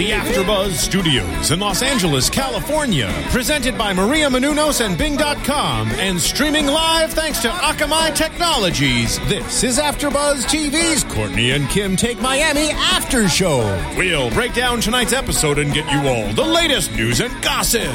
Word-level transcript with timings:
The 0.00 0.12
AfterBuzz 0.12 0.70
Studios 0.70 1.50
in 1.50 1.60
Los 1.60 1.82
Angeles, 1.82 2.30
California, 2.30 3.12
presented 3.28 3.76
by 3.76 3.92
Maria 3.92 4.30
Menounos 4.30 4.82
and 4.82 4.96
Bing.com, 4.96 5.90
and 5.90 6.18
streaming 6.18 6.64
live 6.64 7.12
thanks 7.12 7.40
to 7.40 7.48
Akamai 7.48 8.14
Technologies. 8.14 9.18
This 9.28 9.62
is 9.62 9.78
AfterBuzz 9.78 10.46
TV's 10.46 11.04
Kourtney 11.04 11.54
and 11.54 11.68
Kim 11.68 11.96
Take 11.96 12.18
Miami 12.18 12.70
After 12.70 13.28
Show. 13.28 13.58
We'll 13.94 14.30
break 14.30 14.54
down 14.54 14.80
tonight's 14.80 15.12
episode 15.12 15.58
and 15.58 15.70
get 15.74 15.84
you 15.92 16.08
all 16.08 16.32
the 16.32 16.46
latest 16.46 16.92
news 16.92 17.20
and 17.20 17.42
gossip. 17.42 17.92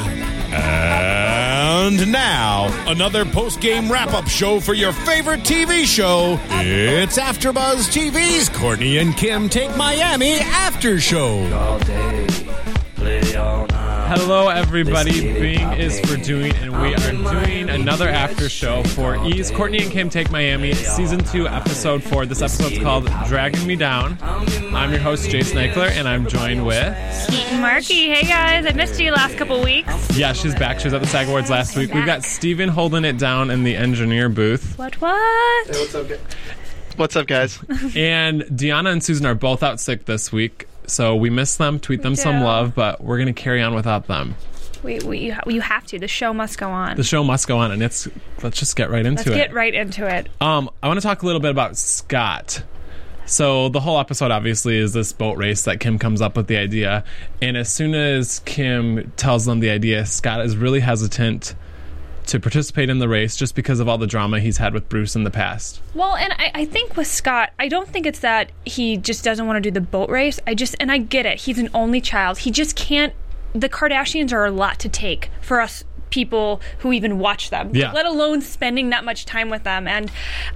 And 1.86 2.10
now, 2.10 2.66
another 2.90 3.24
post-game 3.24 3.88
wrap-up 3.92 4.26
show 4.26 4.58
for 4.58 4.74
your 4.74 4.92
favorite 4.92 5.42
TV 5.44 5.84
show. 5.84 6.36
It's 6.50 7.16
AfterBuzz 7.16 7.92
TV's 7.94 8.50
Kourtney 8.50 9.00
and 9.00 9.16
Kim 9.16 9.48
Take 9.48 9.76
Miami 9.76 10.32
After 10.40 10.98
Show. 10.98 11.38
all 11.54 11.78
day. 11.78 12.26
Hello, 14.08 14.48
everybody. 14.48 15.20
Bing 15.32 15.72
is 15.72 15.98
for 16.00 16.16
doing, 16.16 16.54
and 16.56 16.80
we 16.80 16.94
are 16.94 17.10
doing 17.44 17.68
another 17.68 18.08
after 18.08 18.48
show 18.48 18.82
for 18.84 19.16
E!'s 19.26 19.50
Kourtney 19.50 19.82
and 19.82 19.90
Kim 19.90 20.08
Take 20.10 20.30
Miami, 20.30 20.74
season 20.74 21.18
two, 21.24 21.48
episode 21.48 22.02
four. 22.04 22.24
This 22.24 22.40
episode's 22.40 22.78
called 22.78 23.06
Dragging 23.26 23.66
Me 23.66 23.74
Down. 23.74 24.16
I'm 24.22 24.90
your 24.92 25.00
host, 25.00 25.28
Jason 25.30 25.58
Eichler, 25.58 25.90
and 25.90 26.06
I'm 26.08 26.26
joined 26.28 26.64
with. 26.64 26.96
Keaton 27.28 27.60
Markey. 27.60 28.08
Hey 28.08 28.22
guys, 28.26 28.64
I 28.66 28.72
missed 28.72 29.00
you 29.00 29.10
last 29.12 29.36
couple 29.36 29.60
weeks. 29.62 30.16
Yeah, 30.16 30.32
she's 30.32 30.54
back. 30.54 30.78
She 30.78 30.86
was 30.86 30.94
at 30.94 31.00
the 31.00 31.06
SAG 31.08 31.26
Awards 31.28 31.50
last 31.50 31.76
week. 31.76 31.92
We've 31.92 32.06
got 32.06 32.22
Steven 32.22 32.68
holding 32.68 33.04
it 33.04 33.18
down 33.18 33.50
in 33.50 33.64
the 33.64 33.74
engineer 33.74 34.28
booth, 34.28 34.78
What? 34.78 35.00
What? 35.00 35.66
What's 36.96 37.14
up, 37.16 37.26
guys? 37.26 37.58
and 37.96 38.42
Deanna 38.42 38.90
and 38.92 39.02
Susan 39.04 39.26
are 39.26 39.34
both 39.34 39.62
out 39.62 39.80
sick 39.80 40.04
this 40.06 40.30
week. 40.32 40.66
So 40.86 41.16
we 41.16 41.30
miss 41.30 41.56
them. 41.56 41.80
Tweet 41.80 42.02
them 42.02 42.16
some 42.16 42.42
love, 42.42 42.74
but 42.74 43.02
we're 43.02 43.18
gonna 43.18 43.32
carry 43.32 43.62
on 43.62 43.74
without 43.74 44.06
them. 44.06 44.34
We, 44.82 45.00
we, 45.00 45.18
you, 45.18 45.34
ha- 45.34 45.42
you 45.46 45.60
have 45.60 45.86
to. 45.86 45.98
The 45.98 46.06
show 46.06 46.32
must 46.32 46.58
go 46.58 46.68
on. 46.70 46.96
The 46.96 47.02
show 47.02 47.24
must 47.24 47.48
go 47.48 47.58
on, 47.58 47.72
and 47.72 47.82
it's 47.82 48.08
let's 48.42 48.58
just 48.58 48.76
get 48.76 48.90
right 48.90 49.04
into 49.04 49.22
it. 49.22 49.26
Let's 49.26 49.30
it. 49.30 49.48
get 49.48 49.54
right 49.54 49.74
into 49.74 50.06
it. 50.06 50.28
Um, 50.40 50.70
I 50.82 50.88
want 50.88 51.00
to 51.00 51.06
talk 51.06 51.22
a 51.22 51.26
little 51.26 51.40
bit 51.40 51.50
about 51.50 51.76
Scott. 51.76 52.62
So 53.24 53.68
the 53.68 53.80
whole 53.80 53.98
episode 53.98 54.30
obviously 54.30 54.76
is 54.76 54.92
this 54.92 55.12
boat 55.12 55.36
race 55.36 55.64
that 55.64 55.80
Kim 55.80 55.98
comes 55.98 56.22
up 56.22 56.36
with 56.36 56.46
the 56.46 56.56
idea, 56.56 57.04
and 57.42 57.56
as 57.56 57.68
soon 57.68 57.94
as 57.94 58.38
Kim 58.40 59.12
tells 59.16 59.44
them 59.44 59.58
the 59.58 59.70
idea, 59.70 60.06
Scott 60.06 60.44
is 60.46 60.56
really 60.56 60.80
hesitant 60.80 61.56
to 62.26 62.40
participate 62.40 62.90
in 62.90 62.98
the 62.98 63.08
race 63.08 63.36
just 63.36 63.54
because 63.54 63.80
of 63.80 63.88
all 63.88 63.98
the 63.98 64.06
drama 64.06 64.40
he's 64.40 64.58
had 64.58 64.74
with 64.74 64.88
Bruce 64.88 65.16
in 65.16 65.24
the 65.24 65.30
past. 65.30 65.80
Well, 65.94 66.16
and 66.16 66.32
I, 66.34 66.50
I 66.54 66.64
think 66.64 66.96
with 66.96 67.06
Scott, 67.06 67.52
I 67.58 67.68
don't 67.68 67.88
think 67.88 68.06
it's 68.06 68.20
that 68.20 68.52
he 68.64 68.96
just 68.96 69.24
doesn't 69.24 69.46
want 69.46 69.56
to 69.56 69.60
do 69.60 69.70
the 69.70 69.80
boat 69.80 70.10
race. 70.10 70.40
I 70.46 70.54
just, 70.54 70.74
and 70.80 70.90
I 70.90 70.98
get 70.98 71.26
it. 71.26 71.40
He's 71.40 71.58
an 71.58 71.70
only 71.72 72.00
child. 72.00 72.38
He 72.38 72.50
just 72.50 72.76
can't. 72.76 73.12
The 73.52 73.68
Kardashians 73.68 74.32
are 74.32 74.44
a 74.44 74.50
lot 74.50 74.78
to 74.80 74.88
take 74.88 75.30
for 75.40 75.60
us 75.60 75.84
people 76.10 76.60
who 76.78 76.92
even 76.92 77.18
watch 77.18 77.50
them 77.50 77.70
Yeah. 77.74 77.92
let 77.92 78.06
alone 78.06 78.40
spending 78.40 78.90
that 78.90 79.04
much 79.04 79.24
time 79.26 79.50
with 79.50 79.64
them. 79.64 79.88
And 79.88 80.10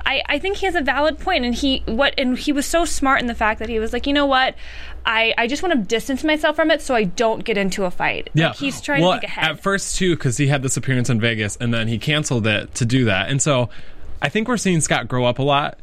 I, 0.07 0.23
I 0.27 0.39
think 0.39 0.59
he 0.59 0.67
has 0.67 0.75
a 0.75 0.81
valid 0.81 1.19
point 1.19 1.45
and 1.45 1.55
he 1.55 1.83
what 1.87 2.15
and 2.19 2.39
he 2.39 2.53
was 2.53 2.67
so 2.67 2.85
smart 2.85 3.21
in 3.21 3.27
the 3.27 3.35
fact 3.35 3.59
that 3.59 3.69
he 3.69 3.79
was 3.79 3.93
like 3.93 4.07
you 4.07 4.13
know 4.13 4.27
what? 4.27 4.55
I, 5.05 5.33
I 5.39 5.47
just 5.47 5.63
want 5.63 5.73
to 5.75 5.81
distance 5.81 6.23
myself 6.25 6.57
from 6.57 6.71
it 6.71 6.83
so 6.83 6.95
I 6.95 7.05
don't 7.05 7.43
get 7.43 7.57
into 7.57 7.85
a 7.85 7.91
fight. 7.91 8.29
Yeah, 8.35 8.49
Like, 8.49 8.57
he's 8.57 8.81
trying 8.83 9.01
well, 9.03 9.13
to 9.15 9.21
think 9.21 9.33
ahead. 9.33 9.51
At 9.53 9.63
first, 9.63 9.97
too, 9.97 10.15
because 10.15 10.37
he 10.37 10.49
had 10.49 10.63
this 10.63 10.77
appearance 10.77 11.09
in 11.09 11.19
Vegas, 11.19 11.57
and 11.57 11.73
then 11.73 11.89
he 11.89 11.99
canceled 11.99 12.47
it 12.47 12.75
to 12.75 12.85
do 12.85 13.07
that. 13.07 13.31
And 13.31 13.41
so, 13.41 13.71
I 14.21 14.29
think 14.29 14.47
we're 14.47 14.59
seeing 14.59 14.79
Scott 14.83 15.09
grow 15.09 15.25
up 15.25 15.39
a 15.39 15.43
lot, 15.43 15.79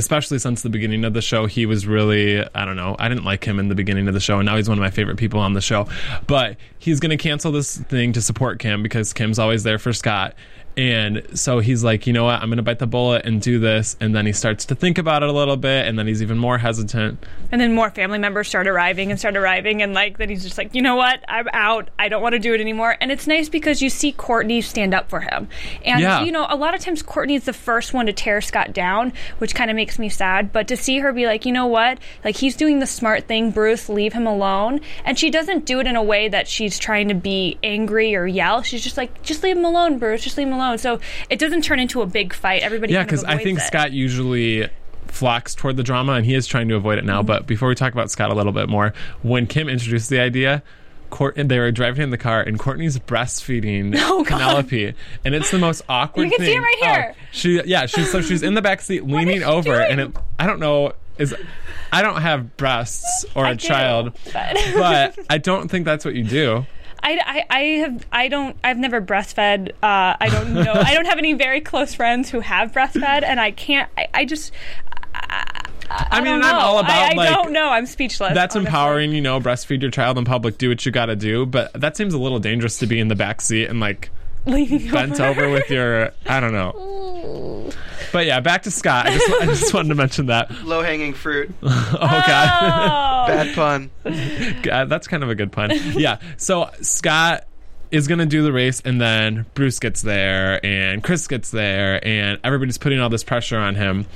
especially 0.00 0.38
since 0.38 0.62
the 0.62 0.70
beginning 0.70 1.04
of 1.04 1.12
the 1.12 1.20
show. 1.20 1.46
He 1.46 1.66
was 1.66 1.86
really, 1.86 2.42
I 2.54 2.64
don't 2.64 2.76
know, 2.76 2.96
I 2.98 3.08
didn't 3.08 3.24
like 3.24 3.44
him 3.44 3.58
in 3.58 3.68
the 3.68 3.74
beginning 3.74 4.08
of 4.08 4.14
the 4.14 4.20
show, 4.20 4.38
and 4.38 4.46
now 4.46 4.56
he's 4.56 4.68
one 4.68 4.78
of 4.78 4.82
my 4.82 4.90
favorite 4.90 5.18
people 5.18 5.38
on 5.38 5.52
the 5.52 5.60
show. 5.60 5.86
But 6.26 6.56
he's 6.78 6.98
going 6.98 7.10
to 7.10 7.16
cancel 7.16 7.52
this 7.52 7.76
thing 7.76 8.12
to 8.14 8.22
support 8.22 8.58
Kim 8.58 8.82
because 8.82 9.12
Kim's 9.12 9.38
always 9.38 9.62
there 9.62 9.78
for 9.78 9.92
Scott. 9.92 10.34
And 10.76 11.26
so 11.38 11.58
he's 11.58 11.82
like, 11.84 12.06
you 12.06 12.12
know 12.12 12.24
what? 12.24 12.40
I'm 12.40 12.48
going 12.48 12.56
to 12.56 12.62
bite 12.62 12.78
the 12.78 12.86
bullet 12.86 13.26
and 13.26 13.40
do 13.42 13.58
this. 13.58 13.96
And 14.00 14.14
then 14.14 14.24
he 14.24 14.32
starts 14.32 14.64
to 14.66 14.74
think 14.74 14.98
about 14.98 15.22
it 15.22 15.28
a 15.28 15.32
little 15.32 15.56
bit, 15.56 15.86
and 15.86 15.98
then 15.98 16.06
he's 16.06 16.22
even 16.22 16.38
more 16.38 16.58
hesitant. 16.58 17.24
And 17.52 17.60
then 17.60 17.74
more 17.74 17.90
family 17.90 18.18
members 18.18 18.48
start 18.48 18.66
arriving 18.68 19.10
and 19.10 19.18
start 19.18 19.36
arriving, 19.36 19.82
and 19.82 19.92
like 19.92 20.18
then 20.18 20.28
he's 20.28 20.42
just 20.44 20.56
like, 20.56 20.74
you 20.74 20.80
know 20.82 20.94
what, 20.94 21.22
I'm 21.28 21.48
out. 21.52 21.88
I 21.98 22.08
don't 22.08 22.22
want 22.22 22.34
to 22.34 22.38
do 22.38 22.54
it 22.54 22.60
anymore. 22.60 22.96
And 23.00 23.10
it's 23.10 23.26
nice 23.26 23.48
because 23.48 23.82
you 23.82 23.90
see 23.90 24.12
Kourtney 24.12 24.62
stand 24.62 24.94
up 24.94 25.10
for 25.10 25.20
him, 25.20 25.48
and 25.84 26.00
Yeah. 26.00 26.22
you 26.22 26.30
know 26.32 26.46
a 26.48 26.56
lot 26.56 26.74
of 26.74 26.80
times 26.80 27.02
Kourtney's 27.02 27.44
the 27.44 27.52
first 27.52 27.92
one 27.92 28.06
to 28.06 28.12
tear 28.12 28.40
Scott 28.40 28.72
down, 28.72 29.12
which 29.38 29.54
kind 29.54 29.70
of 29.70 29.74
makes 29.74 29.98
me 29.98 30.08
sad. 30.08 30.52
But 30.52 30.68
to 30.68 30.76
see 30.76 31.00
her 31.00 31.12
be 31.12 31.26
like, 31.26 31.44
you 31.44 31.52
know 31.52 31.66
what, 31.66 31.98
like 32.24 32.36
he's 32.36 32.56
doing 32.56 32.78
the 32.78 32.86
smart 32.86 33.26
thing, 33.26 33.50
Bruce, 33.50 33.88
leave 33.88 34.12
him 34.12 34.26
alone, 34.26 34.80
and 35.04 35.18
she 35.18 35.30
doesn't 35.30 35.66
do 35.66 35.80
it 35.80 35.86
in 35.88 35.96
a 35.96 36.02
way 36.02 36.28
that 36.28 36.46
she's 36.46 36.78
trying 36.78 37.08
to 37.08 37.14
be 37.14 37.58
angry 37.64 38.14
or 38.14 38.26
yell. 38.26 38.62
She's 38.62 38.84
just 38.84 38.96
like, 38.96 39.22
just 39.22 39.42
leave 39.42 39.56
him 39.56 39.64
alone, 39.64 39.98
Bruce, 39.98 40.22
just 40.22 40.38
leave 40.38 40.46
him 40.46 40.54
alone. 40.54 40.59
So 40.76 41.00
it 41.28 41.38
doesn't 41.38 41.62
turn 41.62 41.78
into 41.80 42.02
a 42.02 42.06
big 42.06 42.32
fight. 42.32 42.62
Everybody, 42.62 42.92
Yeah, 42.92 43.00
kind 43.00 43.12
of 43.12 43.20
because 43.20 43.24
I 43.24 43.42
think 43.42 43.58
it. 43.58 43.62
Scott 43.62 43.92
usually 43.92 44.68
flocks 45.06 45.54
toward 45.54 45.76
the 45.76 45.82
drama, 45.82 46.12
and 46.12 46.24
he 46.26 46.34
is 46.34 46.46
trying 46.46 46.68
to 46.68 46.76
avoid 46.76 46.98
it 46.98 47.00
Mm-hmm. 47.00 47.06
now. 47.08 47.22
But 47.22 47.46
before 47.46 47.68
we 47.68 47.74
talk 47.74 47.92
about 47.92 48.10
Scott 48.10 48.30
a 48.30 48.34
little 48.34 48.52
bit 48.52 48.68
more, 48.68 48.92
when 49.22 49.46
Kim 49.46 49.68
introduced 49.68 50.08
the 50.10 50.20
idea, 50.20 50.62
Court, 51.10 51.34
they 51.36 51.58
were 51.58 51.72
driving 51.72 52.02
in 52.04 52.10
the 52.10 52.18
car, 52.18 52.40
and 52.40 52.56
Kourtney's 52.56 52.96
breastfeeding 53.00 53.96
Oh, 53.98 54.24
Penelope, 54.24 54.94
and 55.24 55.34
it's 55.34 55.50
the 55.50 55.58
most 55.58 55.82
awkward. 55.88 56.22
Thing. 56.24 56.30
You 56.30 56.36
can 56.36 56.46
see 56.46 56.54
it 56.54 56.60
right 56.60 56.76
here. 56.78 57.14
Oh, 57.18 57.22
she, 57.32 57.60
yeah, 57.64 57.86
she's 57.86 58.12
so 58.12 58.22
she's 58.22 58.44
in 58.44 58.54
the 58.54 58.62
back 58.62 58.80
seat, 58.80 59.04
leaning 59.04 59.42
over, 59.42 59.74
doing? 59.74 59.86
and 59.90 60.00
it, 60.00 60.16
I 60.38 60.46
don't 60.46 60.60
know 60.60 60.92
is. 61.18 61.34
I 61.92 62.02
don't 62.02 62.20
have 62.22 62.56
breasts 62.56 63.24
or 63.34 63.44
a 63.44 63.56
do, 63.56 63.66
child, 63.66 64.12
but- 64.32 64.56
but 64.76 65.18
I 65.30 65.38
don't 65.38 65.68
think 65.68 65.84
that's 65.84 66.04
what 66.04 66.14
you 66.14 66.22
do. 66.22 66.64
I, 67.02 67.18
I, 67.24 67.44
I 67.50 67.60
have 67.78 68.06
I 68.12 68.28
don't 68.28 68.56
I've 68.62 68.78
never 68.78 69.00
breastfed. 69.00 69.70
Uh, 69.70 70.16
I 70.20 70.28
don't 70.30 70.52
know. 70.54 70.72
I 70.72 70.94
don't 70.94 71.06
have 71.06 71.18
any 71.18 71.32
very 71.32 71.60
close 71.60 71.94
friends 71.94 72.30
who 72.30 72.40
have 72.40 72.72
breastfed, 72.72 73.22
and 73.22 73.40
I 73.40 73.50
can't. 73.50 73.90
I, 73.96 74.08
I 74.14 74.24
just. 74.24 74.52
I, 75.14 75.66
I, 75.92 76.06
I 76.12 76.20
mean, 76.20 76.40
I'm 76.40 76.54
all 76.54 76.78
about, 76.78 76.90
I, 76.90 77.10
I 77.10 77.14
like, 77.14 77.34
don't 77.34 77.52
know. 77.52 77.68
I'm 77.68 77.84
speechless. 77.84 78.32
That's 78.32 78.54
honestly. 78.54 78.68
empowering, 78.68 79.12
you 79.12 79.20
know, 79.20 79.40
breastfeed 79.40 79.82
your 79.82 79.90
child 79.90 80.18
in 80.18 80.24
public, 80.24 80.56
do 80.56 80.68
what 80.68 80.86
you 80.86 80.92
got 80.92 81.06
to 81.06 81.16
do, 81.16 81.46
but 81.46 81.72
that 81.72 81.96
seems 81.96 82.14
a 82.14 82.18
little 82.18 82.38
dangerous 82.38 82.78
to 82.78 82.86
be 82.86 83.00
in 83.00 83.08
the 83.08 83.16
back 83.16 83.40
seat 83.40 83.66
and 83.66 83.80
like 83.80 84.10
Leaning 84.46 84.90
bent 84.90 85.20
over 85.20 85.50
with 85.50 85.68
your 85.68 86.12
I 86.26 86.40
don't 86.40 86.52
know. 86.52 86.72
But 88.12 88.26
yeah, 88.26 88.40
back 88.40 88.62
to 88.62 88.70
Scott. 88.70 89.06
I 89.06 89.12
just, 89.18 89.42
I 89.42 89.46
just 89.46 89.74
wanted 89.74 89.88
to 89.90 89.94
mention 89.94 90.26
that. 90.26 90.50
Low 90.64 90.82
hanging 90.82 91.14
fruit. 91.14 91.50
Oh 91.62 92.24
god. 92.26 93.24
Oh. 93.24 93.26
Bad 93.26 93.54
pun. 93.54 93.90
God, 94.62 94.88
that's 94.88 95.06
kind 95.06 95.22
of 95.22 95.28
a 95.30 95.34
good 95.34 95.52
pun. 95.52 95.70
Yeah. 95.92 96.18
So 96.36 96.70
Scott 96.80 97.46
is 97.90 98.08
gonna 98.08 98.26
do 98.26 98.42
the 98.42 98.52
race, 98.52 98.80
and 98.84 99.00
then 99.00 99.46
Bruce 99.54 99.78
gets 99.78 100.02
there, 100.02 100.64
and 100.64 101.02
Kris 101.02 101.26
gets 101.28 101.50
there, 101.50 102.04
and 102.06 102.38
everybody's 102.44 102.78
putting 102.78 103.00
all 103.00 103.08
this 103.08 103.24
pressure 103.24 103.58
on 103.58 103.74
him, 103.74 104.06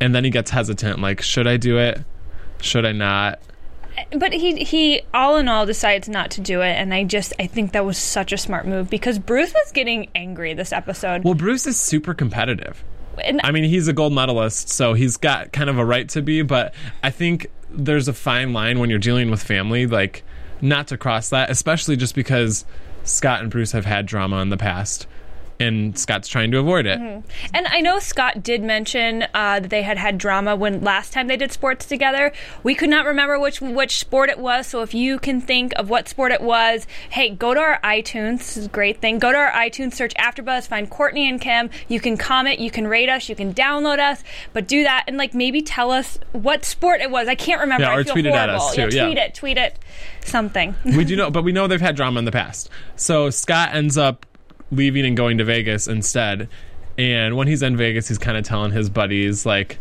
and 0.00 0.14
then 0.14 0.24
he 0.24 0.30
gets 0.30 0.50
hesitant. 0.50 1.00
Like, 1.00 1.20
should 1.20 1.46
I 1.46 1.56
do 1.56 1.78
it? 1.78 2.00
Should 2.60 2.86
I 2.86 2.92
not? 2.92 3.40
but 4.12 4.32
he 4.32 4.62
he 4.64 5.02
all 5.14 5.36
in 5.36 5.48
all 5.48 5.66
decides 5.66 6.08
not 6.08 6.30
to 6.32 6.40
do 6.40 6.60
it, 6.60 6.72
and 6.72 6.92
I 6.92 7.04
just 7.04 7.32
I 7.38 7.46
think 7.46 7.72
that 7.72 7.84
was 7.84 7.98
such 7.98 8.32
a 8.32 8.38
smart 8.38 8.66
move 8.66 8.90
because 8.90 9.18
Bruce 9.18 9.52
was 9.52 9.72
getting 9.72 10.08
angry 10.14 10.54
this 10.54 10.72
episode. 10.72 11.24
Well, 11.24 11.34
Bruce 11.34 11.66
is 11.66 11.80
super 11.80 12.14
competitive. 12.14 12.82
And 13.24 13.40
I 13.42 13.50
mean, 13.52 13.64
he's 13.64 13.88
a 13.88 13.92
gold 13.92 14.12
medalist, 14.12 14.68
so 14.68 14.94
he's 14.94 15.16
got 15.16 15.52
kind 15.52 15.70
of 15.70 15.78
a 15.78 15.84
right 15.84 16.08
to 16.10 16.22
be, 16.22 16.42
but 16.42 16.74
I 17.02 17.10
think 17.10 17.48
there's 17.70 18.08
a 18.08 18.12
fine 18.12 18.52
line 18.52 18.78
when 18.78 18.90
you're 18.90 18.98
dealing 18.98 19.30
with 19.30 19.42
family, 19.42 19.86
like, 19.86 20.24
not 20.60 20.88
to 20.88 20.98
cross 20.98 21.28
that, 21.30 21.50
especially 21.50 21.96
just 21.96 22.14
because 22.14 22.64
Scott 23.04 23.40
and 23.40 23.50
Bruce 23.50 23.72
have 23.72 23.84
had 23.84 24.06
drama 24.06 24.38
in 24.38 24.48
the 24.50 24.56
past, 24.56 25.06
and 25.58 25.98
Scott's 25.98 26.28
trying 26.28 26.50
to 26.50 26.58
avoid 26.58 26.86
it. 26.86 26.98
And 26.98 27.66
I 27.66 27.80
know 27.80 27.98
Scott 27.98 28.42
did 28.42 28.62
mention 28.62 29.22
uh, 29.34 29.60
that 29.60 29.70
they 29.70 29.82
had 29.82 29.96
had 29.98 30.18
drama 30.18 30.54
when 30.56 30.82
last 30.82 31.12
time 31.12 31.26
they 31.28 31.36
did 31.36 31.52
sports 31.52 31.86
together. 31.86 32.32
We 32.62 32.74
could 32.74 32.90
not 32.90 33.06
remember 33.06 33.38
which 33.38 33.60
which 33.60 33.98
sport 33.98 34.28
it 34.30 34.38
was. 34.38 34.66
So 34.66 34.82
if 34.82 34.92
you 34.94 35.18
can 35.18 35.40
think 35.40 35.72
of 35.76 35.88
what 35.88 36.08
sport 36.08 36.32
it 36.32 36.40
was, 36.40 36.86
hey, 37.10 37.30
go 37.30 37.54
to 37.54 37.60
our 37.60 37.80
iTunes. 37.82 38.38
This 38.38 38.56
is 38.58 38.66
a 38.66 38.68
great 38.70 39.00
thing. 39.00 39.18
Go 39.18 39.32
to 39.32 39.38
our 39.38 39.50
iTunes, 39.52 39.94
search 39.94 40.14
AfterBuzz, 40.14 40.66
find 40.68 40.90
Courtney 40.90 41.28
and 41.28 41.40
Kim. 41.40 41.70
You 41.88 42.00
can 42.00 42.16
comment, 42.16 42.58
you 42.58 42.70
can 42.70 42.86
rate 42.86 43.08
us, 43.08 43.28
you 43.28 43.34
can 43.36 43.54
download 43.54 43.98
us, 43.98 44.22
but 44.52 44.68
do 44.68 44.82
that 44.82 45.04
and 45.08 45.16
like 45.16 45.32
maybe 45.34 45.62
tell 45.62 45.90
us 45.90 46.18
what 46.32 46.64
sport 46.64 47.00
it 47.00 47.10
was. 47.10 47.28
I 47.28 47.34
can't 47.34 47.60
remember. 47.60 47.84
Yeah, 47.84 47.92
I 47.92 47.96
or 47.98 48.04
feel 48.04 48.12
tweet 48.14 48.26
it 48.26 48.34
at 48.34 48.48
horrible. 48.48 48.66
us, 48.66 48.74
too, 48.74 48.80
Yeah, 48.82 48.88
yeah. 48.92 49.04
tweet 49.06 49.18
it, 49.18 49.34
tweet 49.34 49.58
it, 49.58 49.78
something. 50.24 50.74
we 50.84 51.04
do 51.04 51.16
know, 51.16 51.30
but 51.30 51.42
we 51.44 51.52
know 51.52 51.66
they've 51.66 51.80
had 51.80 51.96
drama 51.96 52.18
in 52.18 52.24
the 52.24 52.32
past. 52.32 52.68
So 52.96 53.30
Scott 53.30 53.74
ends 53.74 53.96
up 53.96 54.26
leaving 54.70 55.04
and 55.04 55.16
going 55.16 55.38
to 55.38 55.44
Vegas 55.44 55.88
instead. 55.88 56.48
And 56.98 57.36
when 57.36 57.46
he's 57.48 57.62
in 57.62 57.76
Vegas, 57.76 58.08
he's 58.08 58.18
kind 58.18 58.36
of 58.36 58.44
telling 58.44 58.72
his 58.72 58.88
buddies 58.90 59.44
like. 59.46 59.78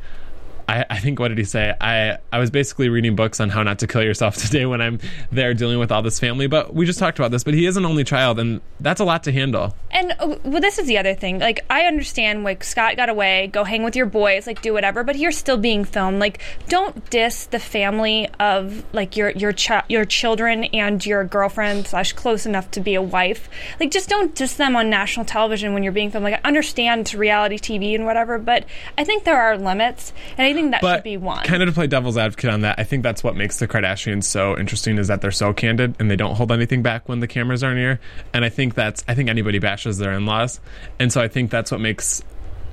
I, 0.68 0.86
I 0.90 1.00
think 1.00 1.20
what 1.20 1.30
did 1.30 1.38
he 1.38 1.44
say? 1.44 1.74
I, 1.80 2.18
I 2.32 2.40
was 2.40 2.50
basically 2.50 2.90
reading 2.90 3.16
books 3.16 3.40
on 3.40 3.50
how 3.50 3.64
not 3.64 3.80
to 3.80 3.88
kill 3.88 4.04
yourself 4.04 4.36
today 4.44 4.66
when 4.66 4.82
I'm 4.82 5.00
there 5.32 5.54
dealing 5.54 5.80
with 5.80 5.92
all 5.92 6.02
this 6.02 6.20
family. 6.20 6.48
But 6.48 6.74
we 6.74 6.86
just 6.86 7.00
talked 7.00 7.20
about 7.20 7.32
this. 7.32 7.44
But 7.44 7.54
he 7.54 7.66
is 7.66 7.78
an 7.78 7.86
only 7.86 8.04
child, 8.04 8.40
and 8.40 8.62
that's 8.80 9.00
a 9.00 9.06
lot 9.06 9.24
to 9.24 9.32
handle. 9.32 9.76
And 9.92 10.14
uh, 10.20 10.38
well, 10.44 10.62
this 10.62 10.80
is 10.80 10.88
the 10.88 10.98
other 10.98 11.14
thing. 11.14 11.40
Like, 11.40 11.60
I 11.70 11.84
understand, 11.84 12.44
like 12.44 12.64
Scott 12.64 12.96
got 12.96 13.10
away, 13.10 13.48
go 13.48 13.64
hang 13.64 13.84
with 13.84 13.96
your 13.96 14.06
boys, 14.06 14.48
like 14.48 14.62
do 14.62 14.74
whatever. 14.74 15.04
But 15.04 15.18
you're 15.18 15.32
still 15.32 15.58
being 15.58 15.86
filmed. 15.86 16.20
Like, 16.20 16.42
don't 16.68 17.10
diss 17.10 17.46
the 17.46 17.60
family 17.60 18.30
of 18.40 18.84
like 18.94 19.16
your 19.16 19.32
your 19.32 19.54
your 19.88 20.06
children 20.06 20.66
and 20.66 21.06
your 21.06 21.24
girlfriend 21.24 21.88
slash 21.88 22.14
close 22.14 22.46
enough 22.46 22.72
to 22.72 22.80
be 22.80 22.96
a 22.96 23.02
wife. 23.02 23.50
Like, 23.80 23.92
just 23.92 24.10
don't 24.10 24.34
diss 24.34 24.56
them 24.56 24.76
on 24.76 24.90
national 24.90 25.26
television 25.26 25.74
when 25.74 25.84
you're 25.84 25.92
being 25.92 26.12
filmed. 26.12 26.24
Like, 26.24 26.42
I 26.44 26.48
understand 26.48 27.02
it's 27.02 27.14
reality 27.14 27.58
TV 27.58 27.94
and 27.94 28.06
whatever, 28.06 28.40
but 28.40 28.66
I 28.98 29.04
think 29.04 29.24
there 29.24 29.40
are 29.40 29.58
limits, 29.58 30.14
and 30.38 30.48
I 30.48 30.55
think 30.56 30.72
that 30.72 30.82
but 30.82 30.98
should 30.98 31.04
be 31.04 31.18
one. 31.18 31.46
kind 31.46 31.62
of 31.62 31.70
to 31.70 31.74
play 31.74 31.88
devil's 31.88 32.18
advocate 32.18 32.50
on 32.50 32.62
that, 32.62 32.80
I 32.80 32.84
think 32.84 33.04
that's 33.04 33.24
what 33.24 33.36
makes 33.36 33.60
the 33.60 33.68
Kardashians 33.68 34.24
so 34.24 34.58
interesting 34.58 34.98
is 34.98 35.08
that 35.08 35.22
they're 35.22 35.32
so 35.32 35.54
candid 35.54 35.96
and 36.00 36.10
they 36.10 36.16
don't 36.16 36.36
hold 36.36 36.52
anything 36.52 36.82
back 36.82 37.08
when 37.08 37.20
the 37.20 37.28
cameras 37.28 37.64
are 37.64 37.76
near. 37.76 38.00
And 38.34 38.44
I 38.44 38.50
think 38.50 38.74
that's 38.74 39.04
I 39.08 39.16
think 39.16 39.30
anybody 39.30 39.60
bashes 39.60 39.98
their 39.98 40.14
in-laws, 40.14 40.60
and 41.00 41.12
so 41.12 41.22
I 41.22 41.28
think 41.28 41.52
that's 41.52 41.72
what 41.72 41.80
makes 41.80 42.24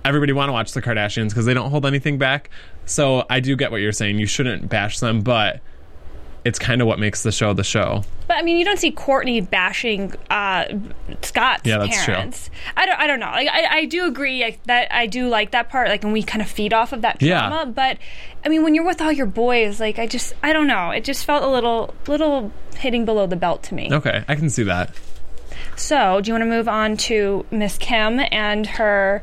everybody 0.04 0.32
want 0.32 0.48
to 0.48 0.52
watch 0.52 0.72
the 0.72 0.82
Kardashians 0.82 1.28
because 1.28 1.46
they 1.46 1.54
don't 1.54 1.70
hold 1.70 1.86
anything 1.86 2.18
back. 2.18 2.50
So 2.86 3.24
I 3.30 3.40
do 3.40 3.54
get 3.56 3.70
what 3.70 3.80
you're 3.80 3.92
saying. 3.92 4.18
You 4.18 4.26
shouldn't 4.26 4.68
bash 4.68 4.98
them, 4.98 5.20
but 5.20 5.60
it's 6.44 6.58
kind 6.58 6.80
of 6.80 6.86
what 6.88 6.98
makes 6.98 7.22
the 7.22 7.32
show 7.32 7.52
the 7.52 7.64
show. 7.64 8.04
But 8.26 8.36
I 8.38 8.42
mean, 8.42 8.58
you 8.58 8.64
don't 8.64 8.78
see 8.78 8.92
Kourtney 8.92 9.48
bashing 9.48 10.14
uh, 10.30 10.64
Scott's 11.22 11.66
Yeah, 11.66 11.78
that's 11.78 12.04
true. 12.04 12.14
parents. 12.14 12.50
I 12.76 12.86
don't. 12.86 12.98
I 12.98 13.06
don't 13.06 13.20
know. 13.20 13.26
Like, 13.26 13.48
I, 13.48 13.78
I 13.78 13.84
do 13.84 14.06
agree 14.06 14.42
like, 14.42 14.62
that 14.64 14.92
I 14.92 15.06
do 15.06 15.28
like 15.28 15.52
that 15.52 15.68
part. 15.68 15.88
Like, 15.88 16.04
and 16.04 16.12
we 16.12 16.22
kind 16.22 16.42
of 16.42 16.48
feed 16.48 16.72
off 16.72 16.92
of 16.92 17.02
that 17.02 17.20
Yeah. 17.22 17.64
But 17.64 17.98
I 18.44 18.48
mean, 18.48 18.62
when 18.62 18.74
you're 18.74 18.84
with 18.84 19.00
all 19.00 19.12
your 19.12 19.26
boys, 19.26 19.80
like, 19.80 19.98
I 19.98 20.06
just, 20.06 20.34
I 20.42 20.52
don't 20.52 20.66
know. 20.66 20.90
It 20.90 21.04
just 21.04 21.24
felt 21.24 21.44
a 21.44 21.48
little, 21.48 21.94
little 22.08 22.52
hitting 22.76 23.04
below 23.04 23.26
the 23.26 23.36
belt 23.36 23.62
to 23.64 23.74
me. 23.74 23.88
Okay, 23.92 24.24
I 24.26 24.34
can 24.34 24.50
see 24.50 24.64
that. 24.64 24.90
So, 25.76 26.20
do 26.20 26.28
you 26.28 26.34
want 26.34 26.42
to 26.42 26.50
move 26.50 26.68
on 26.68 26.96
to 26.98 27.46
Miss 27.50 27.78
Kim 27.78 28.20
and 28.30 28.66
her 28.66 29.22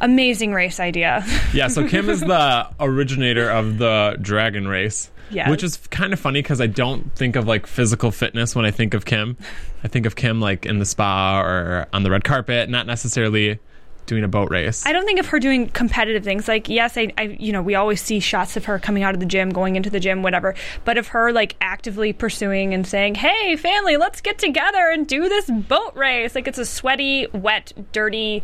amazing 0.00 0.52
race 0.52 0.80
idea? 0.80 1.24
Yeah, 1.52 1.68
so 1.68 1.86
Kim 1.86 2.08
is 2.10 2.20
the 2.22 2.68
originator 2.80 3.48
of 3.50 3.78
the 3.78 4.16
dragon 4.20 4.66
race. 4.68 5.10
Yes. 5.30 5.50
Which 5.50 5.62
is 5.62 5.76
kind 5.88 6.12
of 6.12 6.20
funny 6.20 6.40
because 6.42 6.60
I 6.60 6.66
don't 6.66 7.14
think 7.14 7.36
of 7.36 7.46
like 7.46 7.66
physical 7.66 8.10
fitness 8.10 8.54
when 8.56 8.64
I 8.64 8.70
think 8.70 8.94
of 8.94 9.04
Kim. 9.04 9.36
I 9.84 9.88
think 9.88 10.06
of 10.06 10.16
Kim 10.16 10.40
like 10.40 10.66
in 10.66 10.78
the 10.78 10.86
spa 10.86 11.40
or 11.40 11.86
on 11.92 12.02
the 12.02 12.10
red 12.10 12.24
carpet, 12.24 12.68
not 12.68 12.86
necessarily 12.86 13.58
doing 14.06 14.24
a 14.24 14.28
boat 14.28 14.50
race. 14.50 14.86
I 14.86 14.92
don't 14.92 15.04
think 15.04 15.20
of 15.20 15.26
her 15.26 15.38
doing 15.38 15.68
competitive 15.68 16.24
things. 16.24 16.48
Like, 16.48 16.68
yes, 16.68 16.96
I, 16.96 17.12
I, 17.18 17.22
you 17.38 17.52
know, 17.52 17.60
we 17.62 17.74
always 17.74 18.00
see 18.00 18.18
shots 18.20 18.56
of 18.56 18.64
her 18.64 18.78
coming 18.78 19.02
out 19.04 19.12
of 19.14 19.20
the 19.20 19.26
gym, 19.26 19.50
going 19.50 19.76
into 19.76 19.90
the 19.90 20.00
gym, 20.00 20.22
whatever. 20.22 20.54
But 20.84 20.98
of 20.98 21.08
her 21.08 21.30
like 21.30 21.54
actively 21.60 22.12
pursuing 22.12 22.74
and 22.74 22.86
saying, 22.86 23.16
"Hey, 23.16 23.54
family, 23.56 23.96
let's 23.96 24.20
get 24.20 24.38
together 24.38 24.88
and 24.88 25.06
do 25.06 25.28
this 25.28 25.48
boat 25.50 25.94
race." 25.94 26.34
Like, 26.34 26.48
it's 26.48 26.58
a 26.58 26.64
sweaty, 26.66 27.26
wet, 27.32 27.72
dirty. 27.92 28.42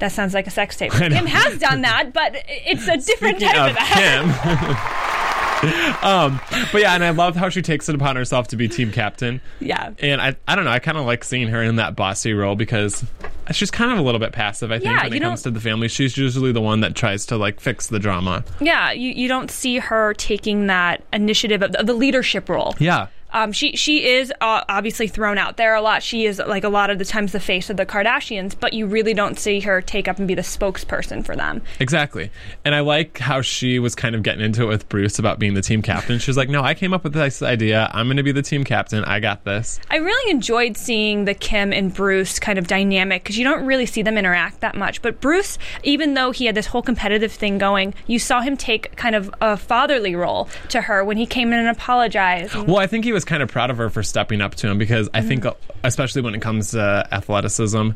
That 0.00 0.12
sounds 0.12 0.34
like 0.34 0.46
a 0.46 0.50
sex 0.50 0.76
tape. 0.76 0.92
Kim 0.92 1.24
has 1.24 1.58
done 1.58 1.80
that, 1.82 2.12
but 2.12 2.36
it's 2.48 2.86
a 2.86 2.96
different 2.98 3.38
Speaking 3.38 3.54
type 3.54 3.70
of 3.70 3.70
of 3.70 3.76
that. 3.76 5.06
Kim. 5.06 5.06
um, 6.02 6.40
but 6.72 6.82
yeah, 6.82 6.94
and 6.94 7.04
I 7.04 7.10
love 7.10 7.36
how 7.36 7.48
she 7.48 7.62
takes 7.62 7.88
it 7.88 7.94
upon 7.94 8.16
herself 8.16 8.48
to 8.48 8.56
be 8.56 8.68
team 8.68 8.92
captain. 8.92 9.40
yeah. 9.60 9.92
And 9.98 10.20
I, 10.20 10.36
I 10.46 10.54
don't 10.54 10.64
know, 10.64 10.70
I 10.70 10.78
kind 10.78 10.98
of 10.98 11.06
like 11.06 11.24
seeing 11.24 11.48
her 11.48 11.62
in 11.62 11.76
that 11.76 11.96
bossy 11.96 12.34
role 12.34 12.56
because 12.56 13.04
she's 13.52 13.70
kind 13.70 13.92
of 13.92 13.98
a 13.98 14.02
little 14.02 14.18
bit 14.18 14.32
passive. 14.32 14.70
I 14.70 14.78
think 14.78 14.90
Yeah, 14.90 15.04
when 15.04 15.14
it 15.14 15.20
comes 15.20 15.42
to 15.42 15.50
the 15.50 15.60
family, 15.60 15.88
she's 15.88 16.16
usually 16.16 16.52
the 16.52 16.60
one 16.60 16.80
that 16.80 16.94
tries 16.94 17.26
to 17.26 17.36
like 17.36 17.60
fix 17.60 17.86
the 17.86 17.98
drama. 17.98 18.44
Yeah, 18.60 18.92
you, 18.92 19.10
you 19.12 19.28
don't 19.28 19.50
see 19.50 19.78
her 19.78 20.14
taking 20.14 20.66
that 20.66 21.02
initiative 21.12 21.62
of 21.62 21.86
the 21.86 21.94
leadership 21.94 22.48
role. 22.48 22.74
Yeah. 22.78 23.08
Um, 23.36 23.52
she 23.52 23.76
she 23.76 24.06
is 24.06 24.32
uh, 24.40 24.62
obviously 24.66 25.08
thrown 25.08 25.36
out 25.36 25.58
there 25.58 25.74
a 25.74 25.82
lot. 25.82 26.02
She 26.02 26.24
is 26.24 26.38
like 26.38 26.64
a 26.64 26.70
lot 26.70 26.88
of 26.88 26.98
the 26.98 27.04
times 27.04 27.32
the 27.32 27.38
face 27.40 27.68
of 27.68 27.76
the 27.76 27.84
Kardashians, 27.84 28.58
but 28.58 28.72
you 28.72 28.86
really 28.86 29.12
don't 29.12 29.38
see 29.38 29.60
her 29.60 29.82
take 29.82 30.08
up 30.08 30.18
and 30.18 30.26
be 30.26 30.34
the 30.34 30.40
spokesperson 30.40 31.22
for 31.22 31.36
them. 31.36 31.60
Exactly. 31.78 32.30
And 32.64 32.74
I 32.74 32.80
like 32.80 33.18
how 33.18 33.42
she 33.42 33.78
was 33.78 33.94
kind 33.94 34.14
of 34.14 34.22
getting 34.22 34.42
into 34.42 34.62
it 34.62 34.66
with 34.68 34.88
Bruce 34.88 35.18
about 35.18 35.38
being 35.38 35.52
the 35.52 35.60
team 35.60 35.82
captain. 35.82 36.18
She 36.18 36.30
was 36.30 36.38
like, 36.38 36.48
no, 36.48 36.62
I 36.62 36.72
came 36.72 36.94
up 36.94 37.04
with 37.04 37.12
this 37.12 37.42
idea. 37.42 37.90
I'm 37.92 38.06
going 38.06 38.16
to 38.16 38.22
be 38.22 38.32
the 38.32 38.40
team 38.40 38.64
captain. 38.64 39.04
I 39.04 39.20
got 39.20 39.44
this. 39.44 39.80
I 39.90 39.96
really 39.96 40.30
enjoyed 40.30 40.78
seeing 40.78 41.26
the 41.26 41.34
Kim 41.34 41.74
and 41.74 41.92
Bruce 41.92 42.38
kind 42.38 42.58
of 42.58 42.66
dynamic 42.66 43.22
because 43.22 43.36
you 43.36 43.44
don't 43.44 43.66
really 43.66 43.84
see 43.84 44.00
them 44.00 44.16
interact 44.16 44.60
that 44.60 44.74
much. 44.74 45.02
But 45.02 45.20
Bruce, 45.20 45.58
even 45.82 46.14
though 46.14 46.30
he 46.30 46.46
had 46.46 46.54
this 46.54 46.68
whole 46.68 46.80
competitive 46.80 47.32
thing 47.32 47.58
going, 47.58 47.92
you 48.06 48.18
saw 48.18 48.40
him 48.40 48.56
take 48.56 48.96
kind 48.96 49.14
of 49.14 49.30
a 49.42 49.58
fatherly 49.58 50.16
role 50.16 50.48
to 50.70 50.80
her 50.80 51.04
when 51.04 51.18
he 51.18 51.26
came 51.26 51.52
in 51.52 51.58
and 51.58 51.68
apologized. 51.68 52.54
And- 52.54 52.66
Well, 52.66 52.78
I 52.78 52.86
think 52.86 53.04
he 53.04 53.12
was 53.12 53.25
kind 53.26 53.42
of 53.42 53.50
proud 53.50 53.70
of 53.70 53.78
her 53.78 53.90
for 53.90 54.02
stepping 54.02 54.40
up 54.40 54.54
to 54.56 54.68
him 54.68 54.78
because 54.78 55.08
I 55.12 55.20
think, 55.22 55.44
mm-hmm. 55.44 55.78
especially 55.84 56.22
when 56.22 56.34
it 56.34 56.40
comes 56.42 56.70
to 56.72 57.06
athleticism, 57.12 57.90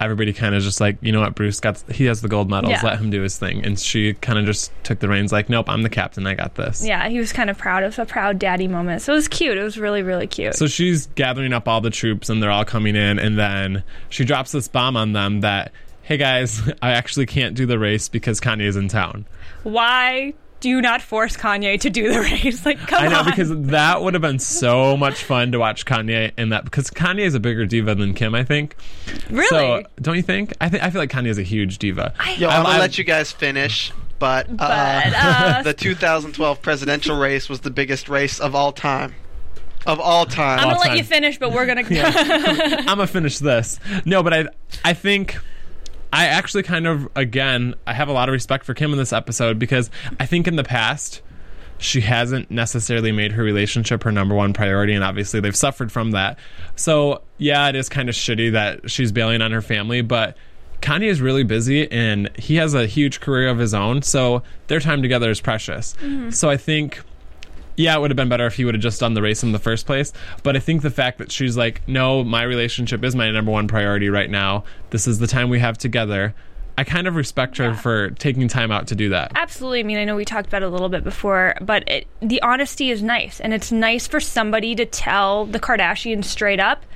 everybody 0.00 0.32
kind 0.32 0.54
of 0.54 0.62
just 0.62 0.80
like, 0.80 0.96
you 1.02 1.12
know 1.12 1.20
what, 1.20 1.34
Bruce 1.34 1.60
got, 1.60 1.78
he 1.90 2.06
has 2.06 2.22
the 2.22 2.28
gold 2.28 2.48
medals, 2.48 2.70
Yeah. 2.72 2.80
let 2.82 2.98
him 2.98 3.10
do 3.10 3.20
his 3.20 3.36
thing. 3.36 3.64
And 3.64 3.78
she 3.78 4.14
kind 4.14 4.38
of 4.38 4.46
just 4.46 4.72
took 4.82 4.98
the 4.98 5.08
reins, 5.08 5.30
like, 5.30 5.50
nope, 5.50 5.68
I'm 5.68 5.82
the 5.82 5.90
captain, 5.90 6.26
I 6.26 6.34
got 6.34 6.54
this. 6.54 6.84
yeah, 6.84 7.08
he 7.08 7.18
was 7.18 7.32
kind 7.34 7.50
of 7.50 7.58
proud. 7.58 7.82
It 7.82 7.86
was 7.86 7.98
a 7.98 8.06
proud 8.06 8.38
daddy 8.38 8.66
moment. 8.66 9.02
So 9.02 9.12
it 9.12 9.16
was 9.16 9.28
cute. 9.28 9.58
It 9.58 9.62
was 9.62 9.76
really, 9.78 10.02
really 10.02 10.26
cute. 10.26 10.54
So 10.54 10.66
she's 10.66 11.06
gathering 11.08 11.52
up 11.52 11.68
all 11.68 11.82
the 11.82 11.90
troops 11.90 12.30
and 12.30 12.42
they're 12.42 12.50
all 12.50 12.64
coming 12.64 12.96
in, 12.96 13.18
and 13.18 13.38
then 13.38 13.84
she 14.08 14.24
drops 14.24 14.52
this 14.52 14.68
bomb 14.68 14.96
on 14.96 15.12
them 15.12 15.42
that, 15.42 15.72
hey 16.02 16.16
guys, 16.16 16.62
I 16.82 16.92
actually 16.92 17.26
can't 17.26 17.54
do 17.54 17.66
the 17.66 17.78
race 17.78 18.08
because 18.08 18.40
Kanye's 18.40 18.76
in 18.76 18.88
town. 18.88 19.26
Why 19.64 20.32
do 20.60 20.68
you 20.68 20.80
not 20.80 21.02
force 21.02 21.36
Kanye 21.36 21.80
to 21.80 21.90
do 21.90 22.12
the 22.12 22.20
race? 22.42 22.64
Like, 22.66 22.78
come 22.78 23.00
on. 23.00 23.06
I 23.06 23.08
know 23.10 23.18
on. 23.20 23.24
because 23.26 23.50
that 23.68 24.02
would 24.02 24.14
have 24.14 24.20
been 24.22 24.38
so 24.38 24.96
much 24.96 25.22
fun 25.24 25.52
to 25.52 25.58
watch 25.58 25.84
Kanye 25.86 26.32
in 26.38 26.50
that 26.50 26.64
because 26.64 26.90
Kanye 26.90 27.20
is 27.20 27.34
a 27.34 27.40
bigger 27.40 27.66
diva 27.66 27.94
than 27.94 28.14
Kim, 28.14 28.34
I 28.34 28.44
think. 28.44 28.76
really? 29.30 29.46
So 29.48 29.82
don't 30.00 30.16
you 30.16 30.22
think? 30.22 30.52
I 30.60 30.68
think 30.68 30.82
I 30.82 30.90
feel 30.90 31.00
like 31.00 31.10
Kanye 31.10 31.28
is 31.28 31.38
a 31.38 31.42
huge 31.42 31.78
diva. 31.78 32.12
Yo, 32.36 32.48
I- 32.48 32.56
I'm 32.56 32.62
gonna 32.64 32.76
I- 32.76 32.78
let 32.80 32.98
you 32.98 33.04
guys 33.04 33.32
finish, 33.32 33.92
but, 34.18 34.46
uh, 34.50 34.56
But, 34.58 35.14
uh, 35.16 35.62
the 35.62 35.72
2012 35.74 36.60
presidential 36.62 37.18
race 37.18 37.48
was 37.48 37.60
the 37.60 37.70
biggest 37.70 38.08
race 38.08 38.38
of 38.38 38.54
all 38.54 38.72
time. 38.72 39.14
Of 39.86 39.98
all 39.98 40.26
time. 40.26 40.58
I'm 40.58 40.64
gonna 40.66 40.78
let 40.78 40.88
time. 40.88 40.96
you 40.98 41.04
finish, 41.04 41.38
but 41.38 41.52
we're 41.52 41.64
gonna. 41.64 41.84
I'm 41.88 42.84
gonna 42.84 43.06
finish 43.06 43.38
this. 43.38 43.80
No, 44.04 44.22
but 44.22 44.34
I 44.34 44.44
I 44.84 44.92
think 44.92 45.38
I 46.12 46.26
actually 46.26 46.62
kind 46.62 46.86
of 46.86 47.08
again 47.14 47.74
I 47.86 47.94
have 47.94 48.08
a 48.08 48.12
lot 48.12 48.28
of 48.28 48.32
respect 48.32 48.64
for 48.64 48.74
Kim 48.74 48.92
in 48.92 48.98
this 48.98 49.12
episode 49.12 49.58
because 49.58 49.90
I 50.18 50.26
think 50.26 50.48
in 50.48 50.56
the 50.56 50.64
past 50.64 51.22
she 51.80 52.02
hasn't 52.02 52.50
necessarily 52.50 53.10
made 53.10 53.32
her 53.32 53.42
relationship 53.42 54.02
her 54.02 54.12
number 54.12 54.34
one 54.34 54.52
priority 54.52 54.92
and 54.92 55.02
obviously 55.02 55.40
they've 55.40 55.56
suffered 55.56 55.90
from 55.90 56.10
that. 56.10 56.38
So, 56.76 57.22
yeah, 57.38 57.68
it 57.68 57.74
is 57.74 57.88
kind 57.88 58.08
of 58.08 58.14
shitty 58.14 58.52
that 58.52 58.90
she's 58.90 59.12
bailing 59.12 59.40
on 59.40 59.50
her 59.52 59.62
family, 59.62 60.02
but 60.02 60.36
Kanye 60.82 61.08
is 61.08 61.20
really 61.20 61.42
busy 61.42 61.90
and 61.90 62.30
he 62.36 62.56
has 62.56 62.74
a 62.74 62.86
huge 62.86 63.20
career 63.20 63.48
of 63.48 63.58
his 63.58 63.72
own, 63.74 64.02
so 64.02 64.42
their 64.66 64.80
time 64.80 65.02
together 65.02 65.30
is 65.30 65.40
precious. 65.40 65.94
Mm-hmm. 66.00 66.30
So 66.30 66.50
I 66.50 66.56
think 66.56 67.00
yeah, 67.80 67.96
it 67.96 68.00
would 68.00 68.10
have 68.10 68.16
been 68.16 68.28
better 68.28 68.46
if 68.46 68.54
he 68.54 68.64
would 68.64 68.74
have 68.74 68.82
just 68.82 69.00
done 69.00 69.14
the 69.14 69.22
race 69.22 69.42
in 69.42 69.52
the 69.52 69.58
first 69.58 69.86
place. 69.86 70.12
But 70.42 70.56
I 70.56 70.60
think 70.60 70.82
the 70.82 70.90
fact 70.90 71.18
that 71.18 71.32
she's 71.32 71.56
like, 71.56 71.86
no, 71.88 72.22
my 72.22 72.42
relationship 72.42 73.02
is 73.02 73.16
my 73.16 73.30
number 73.30 73.50
one 73.50 73.68
priority 73.68 74.10
right 74.10 74.30
now. 74.30 74.64
This 74.90 75.06
is 75.06 75.18
the 75.18 75.26
time 75.26 75.48
we 75.48 75.58
have 75.60 75.78
together. 75.78 76.34
I 76.78 76.84
kind 76.84 77.06
of 77.06 77.14
respect 77.14 77.58
her 77.58 77.74
for 77.74 78.10
taking 78.10 78.48
time 78.48 78.70
out 78.72 78.86
to 78.86 78.94
do 78.94 79.10
that. 79.10 79.32
Absolutely. 79.34 79.80
I 79.80 79.82
mean, 79.82 79.98
I 79.98 80.04
know 80.04 80.16
we 80.16 80.24
talked 80.24 80.46
about 80.46 80.62
it 80.62 80.66
a 80.66 80.70
little 80.70 80.88
bit 80.88 81.04
before, 81.04 81.54
but 81.60 81.86
it, 81.86 82.06
the 82.20 82.40
honesty 82.40 82.90
is 82.90 83.02
nice, 83.02 83.38
and 83.38 83.52
it's 83.52 83.70
nice 83.70 84.06
for 84.06 84.18
somebody 84.18 84.74
to 84.76 84.86
tell 84.86 85.44
the 85.44 85.60
Kardashians 85.60 86.24
straight 86.24 86.60
up. 86.60 86.86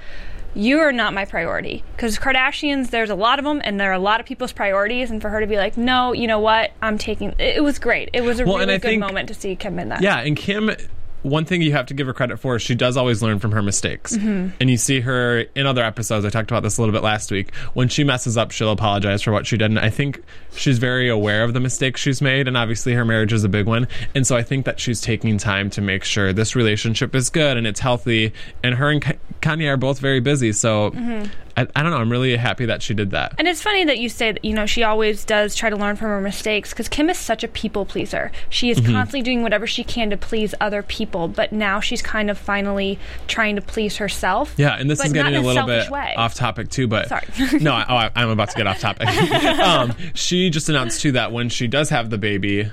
You 0.55 0.81
are 0.81 0.93
not 0.93 1.15
my 1.15 1.25
priority 1.25 1.83
because 1.97 2.19
Kardashians. 2.19 2.91
There's 2.91 3.11
a 3.11 3.15
lot 3.15 3.39
of 3.39 3.45
them, 3.45 3.61
and 3.65 3.81
there 3.81 3.91
are 3.91 3.95
a 3.95 3.99
lot 3.99 4.21
of 4.21 4.27
people's 4.27 4.53
priorities. 4.53 5.11
And 5.11 5.21
for 5.21 5.29
her 5.31 5.41
to 5.41 5.47
be 5.47 5.57
like, 5.57 5.77
"No, 5.77 6.13
you 6.13 6.27
know 6.27 6.39
what? 6.41 6.73
I'm 6.81 6.97
taking." 6.99 7.31
It, 7.39 7.57
it 7.57 7.63
was 7.65 7.79
great. 7.79 8.11
It 8.13 8.23
was 8.23 8.39
a 8.41 8.45
Well, 8.45 8.59
really 8.59 8.75
good 8.79 8.83
think- 8.83 9.01
moment 9.01 9.29
to 9.29 9.35
see 9.35 9.57
Kim 9.57 9.79
in 9.79 9.89
that. 9.89 10.01
Yeah, 10.03 10.19
and 10.19 10.37
Kim, 10.37 10.71
one 11.23 11.45
thing 11.47 11.63
you 11.63 11.73
have 11.73 11.87
to 11.87 11.95
give 11.95 12.07
her 12.07 12.13
credit 12.13 12.39
for 12.39 12.55
is 12.57 12.63
she 12.63 12.75
does 12.75 12.97
always 12.99 13.23
learn 13.23 13.39
from 13.39 13.53
her 13.53 13.63
mistakes. 13.63 14.15
Mm-hmm. 14.17 14.49
And 14.61 14.71
you 14.71 14.77
see 14.77 15.01
her 15.01 15.41
in 15.55 15.67
other 15.67 15.83
episodes. 15.83 16.25
I 16.27 16.31
talked 16.31 16.51
about 16.51 16.63
this 16.63 16.77
a 16.77 16.83
little 16.83 16.93
bit 16.93 17.03
last 17.03 17.31
week. 17.31 17.55
When 17.73 17.89
she 17.89 18.05
messes 18.05 18.37
up, 18.37 18.51
she'll 18.51 18.71
apologize 18.71 19.23
for 19.23 19.33
what 19.33 19.47
she 19.47 19.57
did. 19.57 19.71
And 19.71 19.79
I 19.79 19.89
think 19.91 20.23
she's 20.55 20.77
very 20.79 21.09
aware 21.09 21.43
of 21.43 21.55
the 21.55 21.61
mistakes 21.61 22.01
she's 22.03 22.21
made. 22.21 22.47
And 22.47 22.57
obviously, 22.59 22.93
her 22.93 23.05
marriage 23.07 23.33
is 23.33 23.43
a 23.43 23.49
big 23.49 23.67
one. 23.67 23.89
And 24.15 24.27
so 24.27 24.37
I 24.37 24.43
think 24.43 24.67
that 24.67 24.79
she's 24.79 25.01
taking 25.01 25.39
time 25.39 25.71
to 25.71 25.81
make 25.81 26.05
sure 26.05 26.33
this 26.35 26.55
relationship 26.55 27.15
is 27.15 27.31
good 27.31 27.57
and 27.57 27.67
it's 27.67 27.81
healthy. 27.81 28.35
And 28.63 28.75
her 28.75 28.91
and 28.91 29.03
Kanye 29.45 29.69
are 29.69 29.77
both 29.77 29.99
very 29.99 30.21
busy. 30.21 30.53
So 30.53 30.91
Mm-hmm. 30.91 31.31
I, 31.57 31.69
I 31.77 31.83
don't 31.85 31.93
know. 31.93 31.99
I'm 31.99 32.11
really 32.11 32.35
happy 32.37 32.67
that 32.67 32.83
she 32.83 32.95
did 32.95 33.13
that. 33.13 33.35
And 33.39 33.47
it's 33.47 33.63
funny 33.63 33.85
that 33.85 33.99
you 33.99 34.09
say 34.09 34.33
that, 34.33 34.45
you 34.45 34.53
know, 34.55 34.67
she 34.67 34.83
always 34.83 35.25
does 35.25 35.55
try 35.55 35.71
to 35.71 35.77
learn 35.77 35.95
from 35.95 36.09
her 36.09 36.21
mistakes 36.21 36.71
because 36.71 36.89
Kim 36.89 37.09
is 37.09 37.17
such 37.17 37.45
a 37.45 37.49
people 37.49 37.87
pleaser. 37.87 38.33
She 38.49 38.73
Mm-hmm. 38.73 38.87
is 38.87 38.93
constantly 38.93 39.23
doing 39.23 39.43
whatever 39.45 39.65
she 39.65 39.85
can 39.85 40.11
to 40.11 40.17
please 40.17 40.53
other 40.61 40.83
people, 40.83 41.29
but 41.29 41.53
now 41.53 41.79
she's 41.79 42.03
kind 42.03 42.29
of 42.29 42.39
finally 42.39 42.99
trying 43.29 43.55
to 43.55 43.63
please 43.63 43.99
herself. 43.99 44.53
Yeah, 44.57 44.75
and 44.77 44.91
this 44.91 45.05
is 45.05 45.13
getting 45.13 45.35
in 45.35 45.45
a 45.45 45.47
little 45.47 45.65
bit 45.67 45.89
way. 45.91 46.13
off 46.17 46.35
topic 46.35 46.71
too, 46.71 46.89
but 46.89 47.09
Sorry. 47.09 47.25
no, 47.61 47.73
I, 47.73 47.85
oh, 47.89 47.97
I, 47.97 48.11
I'm 48.17 48.31
about 48.31 48.51
to 48.51 48.57
get 48.57 48.67
off 48.67 48.81
topic. 48.81 49.07
um, 49.61 49.93
she 50.15 50.51
just 50.51 50.69
announced 50.69 51.03
too 51.03 51.13
that 51.13 51.31
when 51.31 51.49
she 51.51 51.69
does 51.69 51.89
have 51.91 52.11
the 52.11 52.19
baby, 52.19 52.69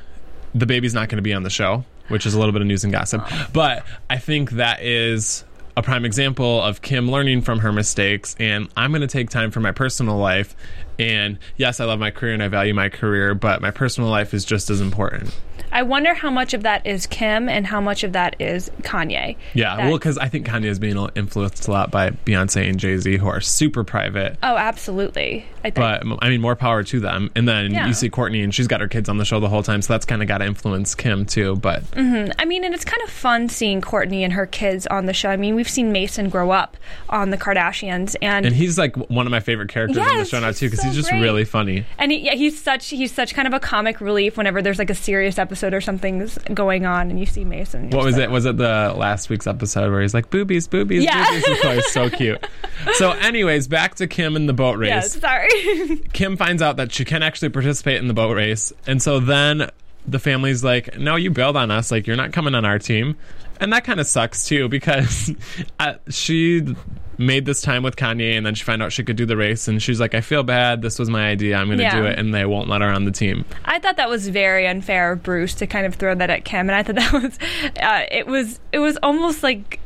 the 0.56 0.66
baby's 0.66 0.96
not 0.96 1.08
going 1.08 1.18
to 1.18 1.22
be 1.22 1.34
on 1.34 1.44
the 1.44 1.50
show, 1.52 1.86
which 2.08 2.26
is 2.26 2.34
a 2.34 2.40
little 2.40 2.52
bit 2.52 2.62
of 2.64 2.68
news 2.68 2.84
and 2.84 2.92
gossip. 2.92 3.24
But 3.54 3.86
I 4.10 4.18
think 4.18 4.52
that 4.52 4.82
is 4.82 5.44
a 5.78 5.82
prime 5.82 6.06
example 6.06 6.62
of 6.62 6.82
Kim 6.82 7.10
learning 7.10 7.42
from 7.42 7.60
her 7.60 7.72
mistakes, 7.72 8.36
and 8.40 8.70
I'm 8.76 8.92
going 8.92 9.02
to 9.02 9.08
take 9.08 9.30
time 9.30 9.52
for 9.52 9.60
my 9.60 9.72
personal 9.72 10.18
life. 10.18 10.56
And 11.00 11.40
yes, 11.58 11.80
I 11.80 11.86
love 11.86 12.00
my 12.00 12.12
career 12.12 12.34
and 12.34 12.44
I 12.44 12.48
value 12.48 12.74
my 12.74 12.90
career, 12.90 13.34
but 13.34 13.62
my 13.62 13.72
personal 13.72 14.10
life 14.10 14.34
is 14.34 14.46
just 14.46 14.70
as 14.70 14.82
important. 14.82 15.36
I 15.72 15.84
wonder 15.84 16.14
how 16.14 16.30
much 16.30 16.54
of 16.54 16.64
that 16.64 16.86
is 16.86 17.06
Kim 17.08 17.48
and 17.50 17.66
how 17.66 17.80
much 17.82 18.04
of 18.04 18.14
that 18.14 18.36
is 18.40 18.70
Kanye. 18.82 19.36
Yeah, 19.54 19.76
That- 19.76 19.86
well, 19.88 19.98
because 19.98 20.18
I 20.18 20.28
think 20.28 20.48
Kanye 20.48 20.66
is 20.66 20.80
being 20.80 20.98
influenced 21.16 21.68
a 21.68 21.72
lot 21.72 21.92
by 21.92 22.10
Beyonce 22.12 22.68
and 22.70 22.80
Jay 22.80 22.98
Z, 22.98 23.18
who 23.18 23.28
are 23.28 23.42
super 23.42 23.84
private. 23.84 24.38
Oh, 24.44 24.56
absolutely. 24.58 25.46
I 25.60 25.70
think. 25.70 25.76
But 25.76 26.04
I 26.22 26.30
mean, 26.30 26.42
more 26.42 26.56
power 26.56 26.84
to 26.84 27.00
them. 27.00 27.30
And 27.36 27.48
then 27.48 27.72
Yeah. 27.72 27.88
you 27.88 27.94
see 27.94 28.10
Kourtney, 28.10 28.44
and 28.44 28.54
she's 28.54 28.68
got 28.68 28.82
her 28.82 28.88
kids 28.88 29.08
on 29.10 29.18
the 29.18 29.26
show 29.26 29.40
the 29.40 29.48
whole 29.50 29.62
time, 29.64 29.82
so 29.82 29.94
that's 29.94 30.06
kind 30.06 30.22
of 30.22 30.28
got 30.28 30.40
to 30.40 30.46
influence 30.46 30.96
Kim 30.96 31.26
too. 31.26 31.56
But 31.56 31.84
mm-hmm. 31.92 32.32
I 32.40 32.46
mean, 32.46 32.64
and 32.64 32.74
it's 32.74 32.84
kind 32.86 33.02
of 33.04 33.10
fun 33.10 33.48
seeing 33.48 33.80
Kourtney 33.82 34.22
and 34.22 34.34
her 34.34 34.46
kids 34.48 34.88
on 34.88 35.06
the 35.06 35.14
show. 35.14 35.30
I 35.30 35.38
mean, 35.38 35.56
we've 35.56 35.70
seen 35.70 35.92
Mason 35.92 36.30
grow 36.30 36.50
up 36.52 36.78
on 37.10 37.30
the 37.30 37.38
Kardashians, 37.38 38.16
and 38.22 38.46
and 38.46 38.56
he's 38.56 38.78
like 38.78 38.96
one 39.10 39.28
of 39.28 39.32
my 39.32 39.40
favorite 39.40 39.70
characters 39.70 39.98
in 39.98 40.18
the 40.18 40.26
show 40.26 40.40
now 40.40 40.52
too, 40.52 40.66
because 40.68 40.80
so 40.82 40.88
he's 40.88 40.96
just 40.96 41.10
great. 41.10 41.22
really 41.22 41.46
funny. 41.46 41.86
And 42.00 42.12
he, 42.12 42.18
yeah, 42.20 42.34
he's 42.34 42.60
such 42.62 42.88
he's 42.90 43.14
such 43.14 43.36
kind 43.36 43.48
of 43.48 43.54
a 43.54 43.60
comic 43.60 44.02
relief 44.02 44.38
whenever 44.38 44.62
there's 44.62 44.80
like 44.80 44.90
a 44.90 44.96
serious 44.96 45.38
episode 45.38 45.61
or 45.64 45.82
something's 45.82 46.38
going 46.54 46.86
on, 46.86 47.10
and 47.10 47.20
you 47.20 47.26
see 47.26 47.44
Mason. 47.46 47.90
What 47.92 48.04
was 48.04 48.16
just 48.16 48.24
it? 48.24 48.32
Was 48.32 48.46
it 48.46 48.58
the 48.58 48.94
last 48.98 49.30
week's 49.30 49.48
episode 49.48 49.92
where 49.92 50.02
he's 50.02 50.14
like 50.14 50.30
boobies, 50.30 50.68
boobies, 50.68 51.04
Yeah. 51.04 51.26
boobies? 51.26 51.44
It's 51.48 51.66
always 51.66 51.92
so 51.92 52.10
cute. 52.18 52.46
So, 52.94 53.12
anyways, 53.12 53.68
back 53.68 53.96
to 53.96 54.08
Kim 54.08 54.36
and 54.36 54.50
the 54.50 54.54
boat 54.54 54.78
race. 54.78 54.90
Yes, 54.90 55.20
sorry. 55.20 55.98
Kim 56.14 56.38
finds 56.38 56.62
out 56.62 56.78
that 56.78 56.92
she 56.92 57.06
can 57.06 57.24
actually 57.24 57.50
participate 57.50 57.98
in 57.98 58.08
the 58.08 58.14
boat 58.14 58.36
race, 58.36 58.74
and 58.88 59.02
so 59.02 59.20
then 59.20 59.70
the 60.08 60.20
family's 60.20 60.64
like, 60.64 60.98
"No, 60.98 61.16
you 61.16 61.30
bailed 61.32 61.56
on 61.58 61.70
us. 61.72 61.92
Like, 61.92 62.08
you're 62.08 62.16
not 62.18 62.32
coming 62.32 62.56
on 62.56 62.66
our 62.66 62.80
team," 62.80 63.18
and 63.60 63.72
that 63.74 63.84
kind 63.84 64.00
of 64.00 64.08
sucks 64.08 64.46
too 64.48 64.68
because 64.68 65.32
uh, 65.80 65.94
she 66.10 66.76
made 67.22 67.46
this 67.46 67.62
time 67.62 67.84
with 67.84 67.96
Kanye, 67.96 68.36
and 68.38 68.46
then 68.46 68.56
she 68.56 68.64
found 68.64 68.82
out 68.84 68.92
she 68.92 69.04
could 69.04 69.16
do 69.16 69.26
the 69.26 69.38
race, 69.38 69.68
and 69.68 69.82
she's 69.82 70.00
like, 70.00 70.14
"I 70.14 70.22
feel 70.22 70.44
bad. 70.44 70.82
This 70.82 71.00
was 71.00 71.10
my 71.10 71.30
idea. 71.30 71.56
I'm 71.58 71.68
going 71.68 71.78
to 71.78 71.84
Yeah. 71.84 71.96
do 72.00 72.06
it," 72.06 72.20
and 72.20 72.34
they 72.34 72.46
won't 72.46 72.68
let 72.70 72.82
her 72.82 72.90
on 72.90 73.06
the 73.06 73.12
team. 73.12 73.46
I 73.66 73.80
thought 73.80 73.98
that 73.98 74.10
was 74.10 74.28
very 74.28 74.68
unfair 74.68 75.12
of 75.14 75.24
Bruce 75.24 75.54
to 75.56 75.68
kind 75.68 75.86
of 75.86 75.96
throw 75.96 76.14
that 76.16 76.30
at 76.30 76.44
Kim, 76.46 76.70
and 76.70 76.76
I 76.76 76.84
thought 76.84 76.96
that 77.14 77.14
was 77.14 77.40
uh, 77.82 78.02
it 78.12 78.28
was 78.28 78.60
it 78.72 78.80
was 78.80 78.98
almost 79.04 79.44
like 79.44 79.80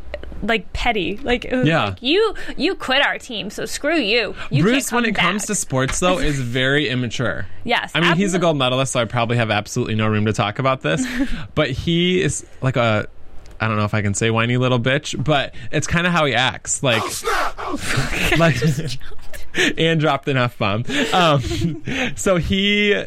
like 0.44 0.72
petty. 0.74 1.18
Like 1.24 1.46
it 1.46 1.56
was 1.56 1.65
Yeah. 1.68 1.86
like 1.86 2.01
you 2.04 2.36
you 2.58 2.75
quit 2.75 3.01
our 3.01 3.18
team, 3.18 3.50
so 3.50 3.65
screw 3.65 3.96
you. 3.98 4.36
you 4.51 4.63
Bruce, 4.63 4.92
when 4.92 5.06
it 5.06 5.15
comes 5.15 5.46
to 5.48 5.56
sports, 5.56 6.00
though, 6.00 6.20
is 6.20 6.39
very 6.42 6.89
immature. 6.89 7.48
Yes, 7.63 7.92
I 7.96 8.01
mean 8.01 8.15
he's 8.15 8.34
a 8.34 8.39
gold 8.39 8.58
medalist, 8.58 8.94
so 8.94 9.00
I 9.00 9.06
probably 9.06 9.38
have 9.38 9.50
absolutely 9.50 9.96
no 9.96 10.08
room 10.08 10.25
to 10.25 10.34
talk 10.34 10.60
about 10.60 10.82
this. 10.82 11.06
but 11.56 11.72
he 11.72 12.22
is 12.22 12.46
like 12.62 12.75
a. 12.77 13.08
I 13.59 13.67
don't 13.67 13.77
know 13.77 13.85
if 13.85 13.93
I 13.93 14.01
can 14.01 14.13
say 14.13 14.29
whiny 14.31 14.57
little 14.57 14.79
bitch, 14.79 15.21
but 15.24 15.55
it's 15.71 15.88
kind 15.88 16.05
of 16.05 16.13
how 16.13 16.25
he 16.25 16.33
acts. 16.33 16.83
Like, 16.83 17.01
like, 18.38 18.57
and 19.77 20.00
dropped 20.00 20.27
an 20.27 20.38
f 20.38 20.57
bomb. 20.57 20.83
Um, 21.13 21.83
so 22.15 22.38
he, 22.38 23.05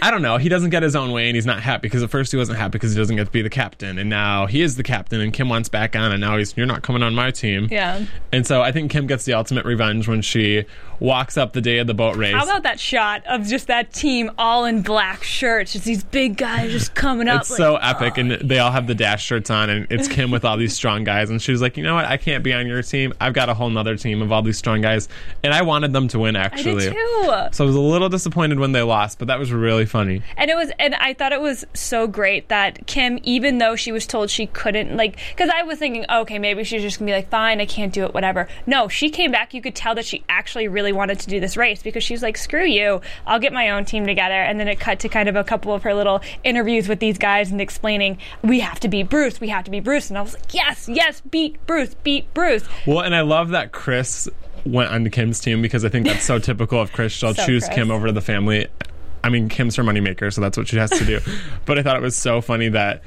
I 0.00 0.10
don't 0.10 0.22
know. 0.22 0.36
He 0.36 0.48
doesn't 0.48 0.70
get 0.70 0.82
his 0.82 0.94
own 0.94 1.10
way, 1.10 1.28
and 1.28 1.34
he's 1.34 1.46
not 1.46 1.60
happy 1.60 1.82
because 1.82 2.02
at 2.02 2.10
first 2.10 2.30
he 2.30 2.38
wasn't 2.38 2.58
happy 2.58 2.72
because 2.72 2.92
he 2.92 2.98
doesn't 2.98 3.16
get 3.16 3.24
to 3.24 3.30
be 3.30 3.42
the 3.42 3.50
captain, 3.50 3.98
and 3.98 4.08
now 4.08 4.46
he 4.46 4.62
is 4.62 4.76
the 4.76 4.82
captain, 4.82 5.20
and 5.20 5.32
Kim 5.32 5.48
wants 5.48 5.68
back 5.68 5.96
on, 5.96 6.12
and 6.12 6.20
now 6.20 6.36
he's 6.36 6.56
you're 6.56 6.66
not 6.66 6.82
coming 6.82 7.02
on 7.02 7.14
my 7.14 7.30
team. 7.30 7.68
Yeah. 7.70 8.04
And 8.32 8.46
so 8.46 8.62
I 8.62 8.70
think 8.70 8.90
Kim 8.90 9.06
gets 9.06 9.24
the 9.24 9.34
ultimate 9.34 9.64
revenge 9.64 10.06
when 10.06 10.22
she 10.22 10.64
walks 11.00 11.36
up 11.36 11.52
the 11.52 11.60
day 11.60 11.78
of 11.78 11.88
the 11.88 11.94
boat 11.94 12.16
race. 12.16 12.34
How 12.34 12.44
about 12.44 12.62
that 12.62 12.78
shot 12.78 13.24
of 13.26 13.46
just 13.46 13.66
that 13.66 13.92
team 13.92 14.30
all 14.38 14.64
in 14.64 14.82
black 14.82 15.24
shirts, 15.24 15.72
just 15.72 15.84
these 15.84 16.04
big 16.04 16.36
guys 16.36 16.70
just 16.70 16.94
coming 16.94 17.26
up? 17.26 17.42
it's 17.42 17.50
like, 17.50 17.58
so 17.58 17.76
epic, 17.76 18.14
oh, 18.16 18.20
and 18.20 18.30
they 18.48 18.60
all 18.60 18.70
have 18.70 18.86
the 18.86 18.94
dash 18.94 19.24
shirts 19.24 19.50
on, 19.50 19.70
and 19.70 19.86
it's 19.90 20.06
Kim 20.14 20.30
with 20.30 20.44
all 20.44 20.56
these 20.56 20.74
strong 20.74 21.02
guys. 21.02 21.30
And 21.30 21.42
she 21.42 21.50
was 21.50 21.60
like, 21.60 21.76
"You 21.76 21.82
know 21.82 21.96
what? 21.96 22.04
I 22.04 22.16
can't 22.16 22.44
be 22.44 22.52
on 22.52 22.68
your 22.68 22.82
team. 22.82 23.12
I've 23.20 23.34
got 23.34 23.48
a 23.48 23.54
whole 23.54 23.70
nother 23.70 23.96
team 23.96 24.22
of 24.22 24.30
all 24.30 24.42
these 24.42 24.58
strong 24.58 24.82
guys." 24.82 25.08
And 25.42 25.52
I 25.52 25.62
wanted 25.62 25.92
them 25.92 26.06
to 26.08 26.20
win, 26.20 26.36
actually. 26.36 26.88
I 26.88 26.90
did 26.90 26.92
too. 26.92 27.48
So 27.52 27.64
I 27.64 27.66
was 27.66 27.74
a 27.74 27.80
little 27.80 28.08
disappointed 28.08 28.60
when 28.60 28.70
they 28.70 28.82
lost, 28.82 29.18
but 29.18 29.28
that 29.28 29.38
was 29.38 29.50
really 29.50 29.63
funny. 29.86 30.22
And 30.36 30.50
it 30.50 30.56
was, 30.56 30.70
and 30.78 30.94
I 30.94 31.14
thought 31.14 31.32
it 31.32 31.40
was 31.40 31.64
so 31.74 32.06
great 32.06 32.48
that 32.48 32.86
Kim, 32.86 33.18
even 33.22 33.58
though 33.58 33.76
she 33.76 33.92
was 33.92 34.06
told 34.06 34.30
she 34.30 34.46
couldn't, 34.46 34.96
like, 34.96 35.18
because 35.30 35.50
I 35.54 35.62
was 35.62 35.78
thinking, 35.78 36.04
okay, 36.10 36.38
maybe 36.38 36.64
she's 36.64 36.82
just 36.82 36.98
gonna 36.98 37.10
be 37.10 37.14
like, 37.14 37.30
fine, 37.30 37.60
I 37.60 37.66
can't 37.66 37.92
do 37.92 38.04
it, 38.04 38.14
whatever. 38.14 38.48
No, 38.66 38.88
she 38.88 39.10
came 39.10 39.30
back. 39.30 39.54
You 39.54 39.62
could 39.62 39.74
tell 39.74 39.94
that 39.94 40.04
she 40.04 40.24
actually 40.28 40.68
really 40.68 40.92
wanted 40.92 41.20
to 41.20 41.28
do 41.28 41.40
this 41.40 41.56
race 41.56 41.82
because 41.82 42.04
she's 42.04 42.22
like, 42.22 42.36
screw 42.36 42.64
you, 42.64 43.00
I'll 43.26 43.38
get 43.40 43.52
my 43.52 43.70
own 43.70 43.84
team 43.84 44.06
together. 44.06 44.34
And 44.34 44.58
then 44.60 44.68
it 44.68 44.80
cut 44.80 45.00
to 45.00 45.08
kind 45.08 45.28
of 45.28 45.36
a 45.36 45.44
couple 45.44 45.72
of 45.72 45.82
her 45.84 45.94
little 45.94 46.20
interviews 46.42 46.88
with 46.88 47.00
these 47.00 47.18
guys 47.18 47.50
and 47.50 47.60
explaining, 47.60 48.18
we 48.42 48.60
have 48.60 48.80
to 48.80 48.88
beat 48.88 49.08
Bruce, 49.08 49.40
we 49.40 49.48
have 49.48 49.64
to 49.64 49.70
beat 49.70 49.84
Bruce. 49.84 50.08
And 50.10 50.18
I 50.18 50.22
was 50.22 50.34
like, 50.34 50.52
yes, 50.54 50.88
yes, 50.88 51.20
beat 51.22 51.64
Bruce, 51.66 51.94
beat 52.02 52.32
Bruce. 52.34 52.64
Well, 52.86 53.00
and 53.00 53.14
I 53.14 53.22
love 53.22 53.50
that 53.50 53.72
Kris 53.72 54.28
went 54.64 54.90
on 54.90 55.04
to 55.04 55.10
Kim's 55.10 55.40
team 55.40 55.60
because 55.60 55.84
I 55.84 55.88
think 55.88 56.06
that's 56.06 56.24
so 56.24 56.38
typical 56.40 56.80
of 56.80 56.92
Kris. 56.92 57.12
She'll 57.12 57.34
So 57.34 57.44
choose 57.46 57.64
Kris. 57.66 57.74
Kim 57.74 57.90
over 57.90 58.10
the 58.12 58.20
family. 58.20 58.66
I 59.24 59.30
mean, 59.30 59.48
Kim's 59.48 59.76
her 59.76 59.82
moneymaker, 59.82 60.30
so 60.30 60.42
that's 60.42 60.58
what 60.58 60.68
she 60.68 60.76
has 60.76 60.90
to 60.90 61.04
do. 61.06 61.18
but 61.64 61.78
I 61.78 61.82
thought 61.82 61.96
it 61.96 62.02
was 62.02 62.14
so 62.14 62.42
funny 62.42 62.68
that 62.68 63.02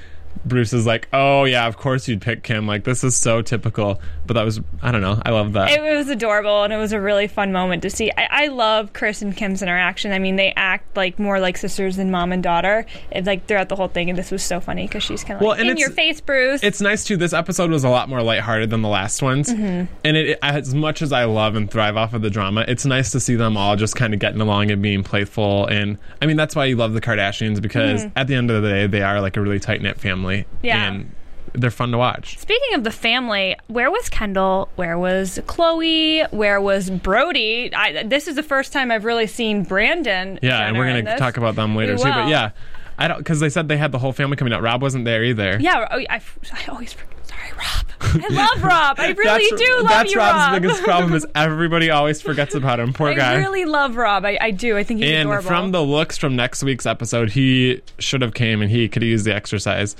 Bruce 0.46 0.72
is 0.72 0.86
like, 0.86 1.08
"Oh 1.12 1.44
yeah, 1.44 1.68
of 1.68 1.78
course 1.78 2.08
you'd 2.08 2.22
pick 2.22 2.44
Kim." 2.44 2.68
Like 2.68 2.84
this 2.86 3.04
is 3.04 3.16
so 3.16 3.42
typical. 3.42 4.00
But 4.26 4.34
that 4.34 4.44
was, 4.44 4.60
I 4.82 4.92
don't 4.92 5.00
know, 5.02 5.22
I 5.26 5.30
love 5.32 5.54
that. 5.54 5.72
It 5.72 5.82
was 5.82 6.10
adorable 6.10 6.64
and 6.64 6.74
it 6.74 6.78
was 6.78 6.92
a 6.92 7.00
really 7.00 7.28
fun 7.28 7.54
moment 7.54 7.82
to 7.84 7.90
see. 7.90 8.12
I, 8.18 8.28
I 8.30 8.48
love 8.48 8.92
Kris 8.92 9.22
and 9.22 9.36
Kim's 9.36 9.62
interaction. 9.62 10.12
I 10.12 10.20
mean, 10.20 10.36
they 10.36 10.52
act 10.58 10.98
like 10.98 11.18
more 11.18 11.40
like 11.40 11.56
sisters 11.56 11.96
than 11.96 12.12
mom 12.12 12.34
and 12.34 12.44
daughter. 12.44 12.86
It's 13.10 13.26
like 13.26 13.46
throughout 13.48 13.70
the 13.70 13.78
whole 13.78 13.88
thing, 13.88 14.10
and 14.10 14.20
this 14.20 14.30
was 14.30 14.44
so 14.44 14.60
funny 14.60 14.86
because 14.86 15.04
she's 15.04 15.24
kind 15.24 15.36
of 15.38 15.42
Well, 15.42 15.52
like 15.58 15.66
in 15.66 15.78
your 15.78 15.92
face, 15.92 16.20
Bruce. 16.20 16.62
it's 16.62 16.82
nice 16.82 17.06
too. 17.06 17.16
This 17.16 17.32
episode 17.32 17.72
was 17.72 17.86
a 17.86 17.90
lot 17.90 18.10
more 18.10 18.22
lighthearted 18.22 18.70
than 18.70 18.82
the 18.82 18.90
last 18.90 19.22
ones, 19.22 19.50
Mm-hmm. 19.50 19.86
and 20.04 20.18
it, 20.18 20.30
it- 20.32 20.40
as 20.42 20.74
much 20.76 21.02
as 21.02 21.14
I 21.14 21.24
love 21.24 21.56
and 21.56 21.72
thrive 21.72 21.96
off 21.96 22.14
of 22.14 22.22
the 22.22 22.30
drama, 22.30 22.66
it's 22.68 22.86
nice 22.86 23.12
to 23.14 23.22
see 23.22 23.36
them 23.36 23.56
all 23.56 23.78
just 23.78 23.96
kind 23.96 24.14
of 24.14 24.20
getting 24.20 24.42
along 24.42 24.72
and 24.72 24.82
being 24.82 25.04
playful. 25.04 25.68
And 25.68 25.98
I 26.22 26.26
mean, 26.26 26.36
that's 26.36 26.54
why 26.54 26.66
you 26.66 26.76
love 26.76 26.92
the 26.94 27.02
Kardashians 27.02 27.62
because 27.62 28.06
at 28.18 28.28
the 28.28 28.36
end 28.36 28.52
of 28.52 28.62
the 28.62 28.68
day, 28.70 28.88
they 28.88 29.02
are 29.04 29.22
like 29.22 29.38
a 29.38 29.42
really 29.42 29.60
tight 29.60 29.82
knit 29.82 30.00
family, 30.02 30.27
Mm-hmm. 30.36 30.66
Yeah. 30.66 30.88
and 30.88 31.16
they're 31.54 31.72
fun 31.72 31.92
to 31.92 31.98
watch. 31.98 32.38
Speaking 32.38 32.76
of 32.76 32.84
the 32.84 32.92
family, 32.92 33.56
where 33.68 33.90
was 33.90 34.10
Kendall? 34.10 34.70
Where 34.76 34.98
was 34.98 35.40
Khloe? 35.48 36.32
Where 36.32 36.62
was 36.62 36.90
Brody? 36.90 37.74
I, 37.74 38.04
this 38.04 38.28
is 38.28 38.36
the 38.36 38.44
first 38.44 38.74
time 38.74 38.92
I've 38.92 39.06
really 39.06 39.28
seen 39.28 39.64
Brandon. 39.64 40.40
Yeah, 40.42 40.68
and 40.68 40.78
we're 40.78 40.88
gonna 40.88 41.18
talk 41.18 41.38
about 41.38 41.56
them 41.56 41.76
later 41.76 41.98
too. 41.98 42.04
But 42.04 42.28
yeah, 42.28 42.52
I 42.98 43.08
don't 43.08 43.18
because 43.18 43.40
they 43.40 43.50
said 43.50 43.68
they 43.68 43.78
had 43.78 43.92
the 43.92 44.00
whole 44.00 44.14
family 44.14 44.38
coming 44.38 44.54
out. 44.54 44.62
Rob 44.62 44.82
wasn't 44.82 45.06
there 45.06 45.24
either. 45.24 45.58
Yeah, 45.60 45.88
oh, 45.90 46.00
I, 46.10 46.22
I 46.52 46.66
always 46.70 46.94
forget. 46.94 47.17
Sorry, 47.38 47.52
Rob. 47.58 48.24
I 48.24 48.28
love 48.34 48.64
Rob. 48.64 49.00
I 49.00 49.10
really 49.18 49.58
do 49.58 49.74
love 49.76 49.84
Rob. 49.84 49.90
that's 49.90 50.14
you, 50.14 50.20
Rob's 50.20 50.38
Rob. 50.54 50.62
biggest 50.62 50.84
problem 50.84 51.14
is 51.14 51.26
everybody 51.36 51.90
always 51.90 52.22
forgets 52.22 52.56
about 52.56 52.80
him. 52.80 52.94
Poor 52.94 53.14
guy. 53.16 53.34
I 53.34 53.36
really 53.38 53.66
love 53.66 53.96
Rob. 53.96 54.26
I, 54.26 54.38
I 54.40 54.52
do. 54.52 54.78
I 54.78 54.84
think 54.84 55.02
he's 55.02 55.10
and 55.12 55.28
adorable. 55.30 55.48
from 55.48 55.72
the 55.72 55.82
looks 55.84 56.18
from 56.18 56.36
next 56.36 56.64
week's 56.64 56.86
episode, 56.86 57.32
he 57.32 57.82
should 58.00 58.22
have 58.22 58.34
came 58.34 58.62
and 58.62 58.72
he 58.72 58.88
could 58.90 59.04
use 59.04 59.24
the 59.24 59.34
exercise 59.36 59.96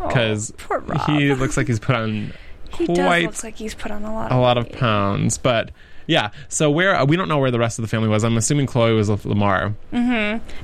because 0.00 0.52
Oh, 0.52 0.54
poor 0.58 0.78
Rob. 0.80 1.06
he 1.06 1.34
looks 1.34 1.56
like 1.56 1.66
he's 1.66 1.80
put 1.80 1.96
on 1.96 2.32
he 2.74 2.86
does 2.86 3.22
looks 3.24 3.44
like 3.44 3.56
he's 3.56 3.74
put 3.74 3.90
on 3.90 4.04
a 4.04 4.12
lot. 4.14 4.30
a 4.30 4.36
lot 4.36 4.56
of 4.58 4.70
pounds. 4.72 5.38
But 5.38 5.70
yeah, 6.08 6.30
so 6.48 6.68
where 6.72 7.04
we 7.04 7.16
don't 7.16 7.28
know 7.28 7.38
where 7.38 7.52
the 7.52 7.58
rest 7.60 7.78
of 7.78 7.82
the 7.84 7.88
family 7.88 8.08
was. 8.08 8.24
I'm 8.24 8.36
assuming 8.36 8.66
Khloe 8.66 8.96
was 8.96 9.08
with 9.08 9.24
Lamar. 9.24 9.74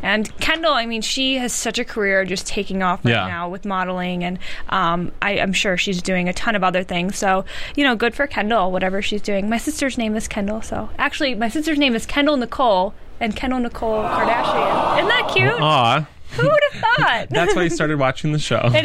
And 0.03 0.37
Kendall, 0.41 0.73
I 0.73 0.87
mean, 0.87 1.03
she 1.03 1.37
has 1.37 1.53
such 1.53 1.79
a 1.79 1.85
career 1.85 2.25
just 2.25 2.47
taking 2.47 2.83
off 2.83 3.05
right 3.05 3.13
Yeah. 3.13 3.27
now 3.29 3.49
with 3.49 3.65
modeling, 3.65 4.25
and 4.25 4.39
um, 4.71 5.13
I, 5.23 5.39
I'm 5.39 5.53
sure 5.53 5.77
she's 5.77 6.03
doing 6.03 6.29
a 6.29 6.33
ton 6.33 6.57
of 6.57 6.65
other 6.65 6.83
things. 6.83 7.17
So, 7.17 7.45
you 7.77 7.85
know, 7.85 7.95
good 7.95 8.15
for 8.15 8.27
Kendall, 8.27 8.73
whatever 8.73 9.01
she's 9.03 9.23
doing. 9.23 9.49
My 9.49 9.59
sister's 9.59 9.97
name 9.97 10.17
is 10.17 10.27
Kendall, 10.29 10.63
so 10.63 10.91
actually, 10.99 11.35
my 11.35 11.49
sister's 11.49 11.79
name 11.79 11.95
is 11.95 12.07
Kendall 12.07 12.37
Nicole, 12.37 12.95
and 13.21 13.37
Kendall 13.37 13.61
Nicole 13.61 14.03
Kardashian. 14.03 14.97
Isn't 14.99 15.09
that 15.09 15.31
cute? 15.33 15.53
Aw, 15.61 16.07
Who 16.37 16.43
would 16.49 16.61
have 16.73 16.81
thought? 16.81 17.27
that's 17.31 17.55
why 17.55 17.63
you 17.63 17.71
started 17.71 17.99
watching 17.99 18.33
the 18.33 18.39
show. 18.39 18.61
it 18.75 18.85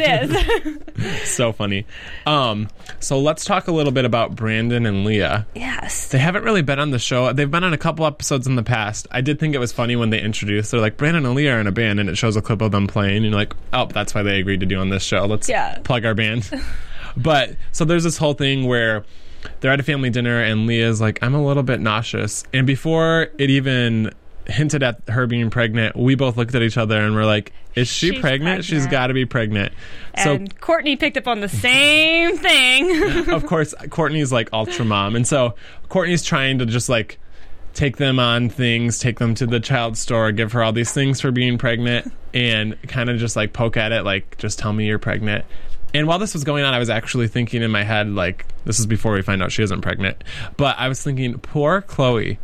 is. 1.04 1.22
so 1.30 1.52
funny. 1.52 1.86
Um, 2.26 2.68
so 3.00 3.18
let's 3.20 3.44
talk 3.44 3.68
a 3.68 3.72
little 3.72 3.92
bit 3.92 4.04
about 4.04 4.34
Brandon 4.36 4.86
and 4.86 5.04
Leah. 5.04 5.46
yes. 5.54 6.08
They 6.08 6.18
haven't 6.18 6.44
really 6.44 6.62
been 6.62 6.78
on 6.78 6.90
the 6.90 6.98
show. 6.98 7.32
They've 7.32 7.50
been 7.50 7.64
on 7.64 7.72
a 7.72 7.78
couple 7.78 8.06
episodes 8.06 8.46
in 8.46 8.56
the 8.56 8.62
past. 8.62 9.06
I 9.10 9.20
did 9.20 9.38
think 9.38 9.54
it 9.54 9.58
was 9.58 9.72
funny 9.72 9.96
when 9.96 10.10
they 10.10 10.20
introduced. 10.20 10.70
They're 10.70 10.80
like 10.80 10.96
Brandon 10.96 11.24
and 11.26 11.34
Leah 11.34 11.56
are 11.56 11.60
in 11.60 11.66
a 11.66 11.72
band, 11.72 12.00
and 12.00 12.08
it 12.08 12.16
shows 12.16 12.36
a 12.36 12.42
clip 12.42 12.60
of 12.62 12.70
them 12.72 12.86
playing. 12.86 13.16
And 13.18 13.26
you're 13.26 13.34
like, 13.34 13.54
oh, 13.72 13.86
that's 13.86 14.14
why 14.14 14.22
they 14.22 14.38
agreed 14.40 14.60
to 14.60 14.66
do 14.66 14.78
on 14.78 14.88
this 14.90 15.02
show. 15.02 15.24
Let's 15.26 15.48
Yeah. 15.48 15.78
plug 15.84 16.04
our 16.04 16.14
band. 16.14 16.48
but 17.16 17.56
so 17.72 17.84
there's 17.84 18.04
this 18.04 18.16
whole 18.16 18.34
thing 18.34 18.66
where 18.66 19.04
they're 19.60 19.72
at 19.72 19.80
a 19.80 19.82
family 19.82 20.10
dinner, 20.10 20.42
and 20.42 20.66
Leah's 20.66 21.00
like, 21.00 21.18
"I'm 21.22 21.34
a 21.34 21.42
little 21.44 21.62
bit 21.62 21.80
nauseous," 21.80 22.44
and 22.52 22.66
before 22.66 23.28
it 23.38 23.48
even 23.50 24.12
hinted 24.50 24.82
at 24.82 25.08
her 25.08 25.26
being 25.26 25.50
pregnant, 25.50 25.96
we 25.96 26.14
both 26.14 26.36
looked 26.36 26.54
at 26.54 26.62
each 26.62 26.76
other 26.76 26.98
and 26.98 27.14
we're 27.14 27.24
like, 27.24 27.52
"Is 27.74 27.88
she 27.88 28.10
She's 28.10 28.20
pregnant? 28.20 28.64
She's 28.64 28.86
got 28.86 29.08
to 29.08 29.14
be 29.14 29.24
pregnant." 29.24 29.72
And 30.14 30.50
So 30.50 30.56
Kourtney 30.56 30.98
picked 30.98 31.16
up 31.16 31.28
on 31.28 31.40
the 31.40 31.48
same 31.48 32.36
thing. 32.38 33.28
of 33.30 33.46
course, 33.46 33.74
Kourtney's 33.84 34.32
like 34.32 34.48
ultra 34.52 34.84
mom, 34.84 35.16
and 35.16 35.26
so 35.26 35.54
Kourtney's 35.88 36.24
trying 36.24 36.58
to 36.58 36.66
just 36.66 36.88
like 36.88 37.18
take 37.72 37.96
them 37.96 38.18
on 38.18 38.48
things, 38.48 38.98
take 38.98 39.18
them 39.18 39.34
to 39.36 39.46
the 39.46 39.60
child 39.60 39.96
store, 39.96 40.32
give 40.32 40.52
her 40.52 40.62
all 40.62 40.72
these 40.72 40.92
things 40.92 41.20
for 41.20 41.30
being 41.30 41.56
pregnant, 41.56 42.12
and 42.34 42.80
kind 42.88 43.08
of 43.08 43.18
just 43.18 43.36
like 43.36 43.52
poke 43.52 43.76
at 43.76 43.92
it, 43.92 44.02
like 44.02 44.36
just 44.38 44.58
tell 44.58 44.72
me 44.72 44.86
you're 44.86 44.98
pregnant. 44.98 45.44
And 45.92 46.06
while 46.06 46.18
this 46.18 46.34
was 46.34 46.44
going 46.44 46.64
on, 46.64 46.72
I 46.72 46.78
was 46.78 46.90
actually 46.90 47.26
thinking 47.28 47.62
in 47.62 47.70
my 47.70 47.82
head, 47.82 48.08
like 48.08 48.46
this 48.64 48.78
is 48.78 48.86
before 48.86 49.12
we 49.12 49.22
find 49.22 49.42
out 49.42 49.50
she 49.52 49.62
isn't 49.62 49.80
pregnant, 49.80 50.22
but 50.56 50.76
I 50.78 50.88
was 50.88 51.02
thinking, 51.02 51.38
poor 51.38 51.82
Khloe. 51.82 52.38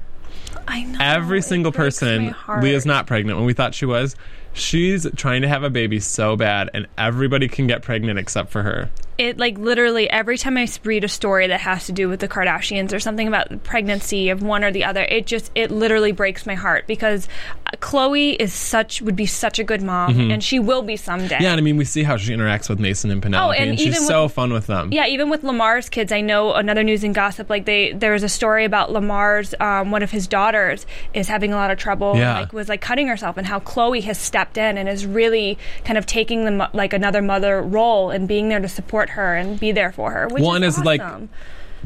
I 0.67 0.85
know. 0.85 0.99
Every 1.01 1.43
single 1.43 1.73
person. 1.73 2.35
Leah's 2.61 2.87
not 2.87 3.07
pregnant 3.07 3.39
when 3.39 3.47
we 3.47 3.53
thought 3.53 3.75
she 3.75 3.87
was. 3.87 4.17
She's 4.53 5.07
trying 5.17 5.43
to 5.43 5.49
have 5.49 5.63
a 5.63 5.71
baby 5.71 6.01
so 6.01 6.37
bad, 6.37 6.71
and 6.73 6.87
everybody 6.97 7.49
can 7.49 7.67
get 7.67 7.83
pregnant 7.83 8.19
except 8.19 8.51
for 8.51 8.63
her. 8.63 8.91
It 9.19 9.39
like 9.39 9.57
literally 9.59 10.09
every 10.11 10.37
time 10.39 10.57
I 10.57 10.69
read 10.85 11.05
a 11.05 11.09
story 11.09 11.47
that 11.47 11.61
has 11.61 11.87
to 11.87 11.93
do 11.93 12.09
with 12.09 12.21
the 12.21 12.29
Kardashians 12.29 12.93
or 12.93 13.01
something 13.01 13.27
about 13.27 13.49
the 13.49 13.57
pregnancy 13.57 14.29
of 14.29 14.43
one 14.43 14.63
or 14.65 14.71
the 14.71 14.85
other, 14.85 15.03
it 15.03 15.27
just 15.27 15.51
it 15.55 15.71
literally 15.71 16.13
breaks 16.13 16.45
my 16.47 16.55
heart 16.55 16.87
because 16.87 17.29
uh, 17.67 17.71
Khloe 17.79 18.37
is 18.39 18.53
such 18.53 19.01
would 19.03 19.17
be 19.17 19.27
such 19.27 19.59
a 19.59 19.65
good 19.65 19.83
mom 19.83 20.31
and 20.31 20.43
she 20.45 20.59
will 20.59 20.83
be 20.83 20.97
someday. 20.97 21.35
Mm-hmm. 21.37 21.43
Yeah, 21.43 21.51
and 21.53 21.59
I 21.59 21.63
mean, 21.63 21.77
we 21.77 21.85
see 21.85 22.03
how 22.03 22.17
she 22.17 22.33
interacts 22.35 22.69
with 22.69 22.79
Mason 22.79 23.11
and 23.11 23.23
Penelope, 23.23 23.49
Oh, 23.49 23.61
and 23.61 23.71
and, 23.71 23.81
she's 23.81 23.95
with- 23.99 24.07
so 24.07 24.29
fun 24.29 24.53
with 24.53 24.67
them. 24.67 24.93
Yeah, 24.93 25.07
even 25.07 25.31
with 25.31 25.43
Lamar's 25.45 25.89
kids, 25.89 26.13
I 26.13 26.21
know 26.21 26.53
another 26.55 26.83
news 26.85 27.03
and 27.03 27.15
gossip. 27.15 27.49
Like 27.49 27.65
they, 27.65 27.93
there 27.93 28.13
was 28.13 28.23
a 28.23 28.29
story 28.29 28.65
about 28.65 28.93
Lamar's 28.93 29.55
um, 29.61 29.91
one 29.91 30.03
of 30.03 30.11
his 30.11 30.27
daughters 30.27 30.85
is 31.15 31.29
having 31.29 31.53
a 31.53 31.57
lot 31.57 31.71
of 31.71 31.79
trouble. 31.79 32.17
Yeah. 32.17 32.41
like 32.41 32.53
was 32.53 32.69
like 32.69 32.81
cutting 32.83 33.09
herself, 33.09 33.37
and 33.37 33.47
how 33.47 33.61
Khloe 33.61 34.03
has 34.03 34.19
stepped 34.19 34.59
in 34.59 34.77
and 34.79 34.89
is 34.89 35.07
really 35.07 35.59
kind 35.85 35.97
of 35.97 36.05
taking 36.07 36.45
the 36.45 36.69
like 36.75 36.93
another 36.93 37.23
mother 37.23 37.63
role 37.63 38.11
and 38.11 38.29
being 38.29 38.49
there 38.49 38.61
to 38.61 38.69
support 38.69 39.06
her 39.11 39.35
and 39.35 39.59
be 39.59 39.73
there 39.73 39.93
for 39.93 40.11
her. 40.11 40.29
Which 40.29 40.43
One 40.43 40.63
is, 40.63 40.79
is, 40.79 40.85
like, 40.85 41.03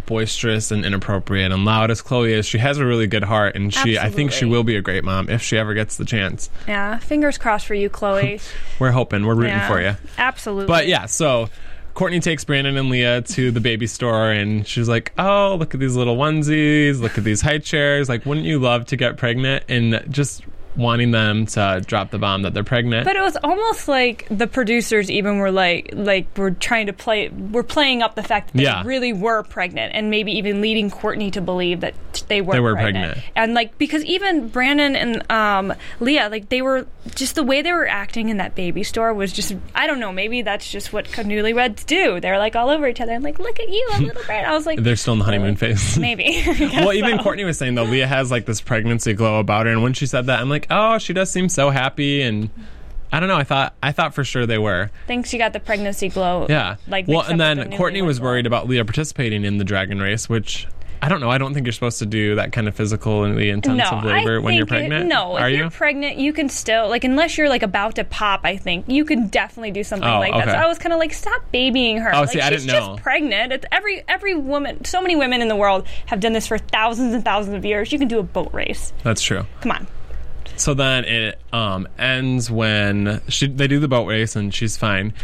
boisterous 0.07 0.71
and 0.71 0.85
inappropriate 0.85 1.53
and 1.53 1.65
loud 1.65 1.91
as 1.91 2.03
Khloe 2.03 2.31
is, 2.31 2.47
she 2.47 2.59
has 2.59 2.79
a 2.79 2.87
really 2.87 3.07
good 3.07 3.25
heart, 3.25 3.55
and 3.57 3.73
she 3.73 3.99
I 3.99 4.11
think 4.11 4.33
she 4.33 4.45
will 4.45 4.65
be 4.65 4.77
a 4.77 4.83
great 4.83 5.05
mom 5.05 5.29
if 5.29 5.43
she 5.43 5.59
ever 5.59 5.75
gets 5.75 5.97
the 5.97 6.05
chance. 6.05 6.51
yeah, 6.67 6.99
fingers 6.99 7.39
crossed 7.39 7.67
for 7.67 7.75
you, 7.75 7.91
Khloe. 7.91 8.43
We're 8.79 8.93
hoping, 8.93 9.27
we're 9.27 9.35
rooting 9.35 9.53
yeah, 9.53 9.69
for 9.69 9.81
you. 9.81 9.97
Absolutely. 10.19 10.67
But 10.67 10.87
yeah, 10.87 11.07
so 11.07 11.51
Kourtney 11.95 12.23
takes 12.23 12.45
Brandon 12.45 12.77
and 12.77 12.89
Leah 12.89 13.23
to 13.23 13.51
the 13.51 13.61
baby 13.61 13.87
store, 13.87 14.31
and 14.31 14.67
she's 14.67 14.89
like, 14.89 15.13
"Oh, 15.19 15.57
look 15.59 15.75
at 15.75 15.81
these 15.81 15.97
little 15.97 16.17
onesies! 16.17 17.01
Look 17.01 17.19
at 17.19 17.25
these 17.25 17.43
high 17.43 17.59
chairs! 17.59 18.09
Like, 18.09 18.25
wouldn't 18.25 18.47
you 18.47 18.59
love 18.59 18.87
to 18.87 18.97
get 18.97 19.17
pregnant?" 19.17 19.65
And 19.69 20.03
just 20.09 20.43
wanting 20.77 21.11
them 21.11 21.47
to 21.47 21.83
drop 21.87 22.11
the 22.11 22.19
bomb 22.19 22.43
that 22.43 22.55
they're 22.55 22.63
pregnant. 22.65 23.05
But 23.05 23.17
it 23.17 23.21
was 23.23 23.37
almost 23.43 23.89
like 23.89 24.27
the 24.31 24.47
producers 24.47 25.11
even 25.11 25.39
were 25.39 25.51
like 25.51 25.91
like 25.93 26.27
were 26.39 26.53
trying 26.53 26.87
to 26.87 26.93
play 26.93 27.29
were 27.29 27.63
playing 27.65 28.03
up 28.03 28.15
the 28.15 28.23
fact 28.23 28.49
that 28.53 28.57
they 28.59 28.63
Yeah. 28.65 28.83
really 28.85 29.13
were 29.13 29.43
pregnant 29.43 29.95
and 29.95 30.11
maybe 30.11 30.33
even 30.33 30.61
leading 30.61 30.91
Kourtney 30.91 31.33
to 31.33 31.41
believe 31.41 31.81
that 31.81 31.95
they 32.29 32.41
were 32.41 32.53
They 32.55 32.61
were 32.61 32.75
pregnant. 32.75 33.13
pregnant. 33.15 33.33
And 33.37 33.55
like 33.55 33.77
because 33.79 34.05
even 34.05 34.49
Brandon 34.49 34.95
and 34.97 35.31
um, 35.33 35.75
Leah 35.99 36.29
like 36.31 36.49
they 36.49 36.63
were 36.63 36.87
just 37.15 37.35
the 37.35 37.43
way 37.43 37.63
they 37.63 37.73
were 37.73 37.89
acting 37.89 38.29
in 38.29 38.37
that 38.37 38.55
baby 38.55 38.83
store 38.85 39.13
was 39.13 39.33
just 39.33 39.55
I 39.75 39.87
don't 39.87 39.99
know 40.01 40.13
maybe 40.13 40.43
that's 40.43 40.71
just 40.71 40.93
what 40.93 41.07
newlyweds 41.07 41.85
do. 41.87 42.21
They're 42.21 42.39
like 42.39 42.55
all 42.57 42.69
over 42.69 42.87
each 42.87 43.01
other 43.01 43.13
and 43.13 43.25
like 43.25 43.39
look 43.39 43.59
at 43.61 43.69
you 43.69 43.89
a 43.95 43.99
little 44.03 44.23
Brandon. 44.25 44.51
I 44.51 44.55
was 44.55 44.67
like 44.67 44.83
they're 44.83 44.97
still 44.97 45.15
in 45.15 45.19
the 45.19 45.25
honeymoon 45.25 45.57
phase. 45.57 45.99
maybe. 45.99 46.43
well, 46.61 46.93
even 46.93 47.19
Kourtney 47.19 47.45
was 47.45 47.59
saying 47.59 47.75
though, 47.75 47.85
Leah 47.85 48.07
has 48.07 48.31
like 48.31 48.47
this 48.47 48.61
pregnancy 48.61 49.13
glow 49.15 49.39
about 49.41 49.67
her, 49.67 49.73
and 49.73 49.83
when 49.83 49.93
she 49.93 50.07
said 50.07 50.27
that, 50.27 50.41
I'm 50.41 50.49
like, 50.49 50.60
oh, 50.71 50.99
she 50.99 51.13
does 51.13 51.31
seem 51.31 51.49
so 51.49 51.71
happy, 51.71 52.23
and 52.23 52.51
I 53.13 53.21
don't 53.21 53.29
know. 53.29 53.37
I 53.37 53.45
thought 53.45 53.75
I 53.83 53.93
thought 53.93 54.15
for 54.15 54.25
sure 54.25 54.47
they 54.47 54.59
were. 54.59 54.91
Think 55.07 55.27
she 55.27 55.39
got 55.39 55.53
the 55.53 55.61
pregnancy 55.61 56.09
glow. 56.09 56.47
Yeah. 56.49 56.77
Like 56.89 57.09
well, 57.09 57.23
and 57.23 57.41
then 57.41 57.57
the 57.59 57.65
Kourtney 57.77 58.05
was 58.05 58.21
worried 58.21 58.47
about 58.47 58.69
Leah 58.69 58.85
participating 58.85 59.45
in 59.45 59.59
the 59.59 59.65
dragon 59.65 59.99
race, 60.01 60.29
which 60.29 60.67
I 61.03 61.09
don't 61.09 61.21
know. 61.21 61.31
I 61.31 61.39
don't 61.39 61.55
think 61.55 61.65
you're 61.65 61.73
supposed 61.73 61.99
to 62.01 62.07
do 62.07 62.35
that 62.35 62.53
kind 62.53 62.69
of 62.69 62.77
physically 62.77 63.49
intensive 63.49 64.05
labor 64.05 64.37
I 64.37 64.39
when 64.39 64.53
you're 64.55 64.67
think 64.67 64.85
it- 64.85 64.89
pregnant. 64.91 65.09
no, 65.09 65.35
are 65.39 65.49
if 65.49 65.57
you? 65.59 65.65
are 65.65 65.71
pregnant, 65.71 66.19
you 66.19 66.33
can 66.35 66.51
still 66.51 66.89
like 66.91 67.05
unless 67.05 67.39
you're 67.39 67.49
like 67.49 67.63
about 67.63 67.95
to 67.97 68.05
pop. 68.05 68.43
I 68.45 68.59
think 68.59 68.85
you 68.87 69.07
can 69.07 69.29
definitely 69.29 69.71
do 69.71 69.83
something 69.83 70.07
Oh, 70.07 70.19
like 70.19 70.33
that. 70.35 70.45
So 70.51 70.57
I 70.57 70.67
was 70.67 70.79
kind 70.79 70.93
of 70.93 70.99
like, 70.99 71.15
stop 71.15 71.43
babying 71.53 71.97
her. 71.97 72.15
Oh, 72.15 72.21
like, 72.21 72.31
see, 72.33 72.41
I 72.41 72.51
she's 72.51 72.67
didn't 72.67 72.79
know. 72.79 72.93
just 72.93 73.03
pregnant. 73.03 73.51
It's 73.53 73.65
every 73.73 74.05
every 74.09 74.35
woman. 74.35 74.85
So 74.85 75.01
many 75.01 75.17
women 75.17 75.41
in 75.41 75.49
the 75.49 75.57
world 75.57 75.87
have 76.07 76.21
done 76.21 76.35
this 76.35 76.47
for 76.47 76.59
thousands 76.59 77.15
and 77.15 77.25
thousands 77.25 77.57
of 77.57 77.65
years. 77.65 77.91
You 77.93 77.99
can 77.99 78.09
do 78.09 78.19
a 78.19 78.23
boat 78.23 78.53
race. 78.53 78.93
That's 79.03 79.23
true. 79.23 79.47
Come 79.63 79.73
on. 79.73 79.87
So 80.61 80.75
then 80.75 81.07
it 81.07 81.41
um, 81.55 81.89
ends 81.99 82.51
when 82.51 83.23
she 83.29 83.47
they 83.47 83.67
do 83.67 83.81
the 83.81 83.89
boat 83.89 84.07
race 84.07 84.37
and 84.37 84.53
she's 84.53 84.77
fine, 84.77 85.15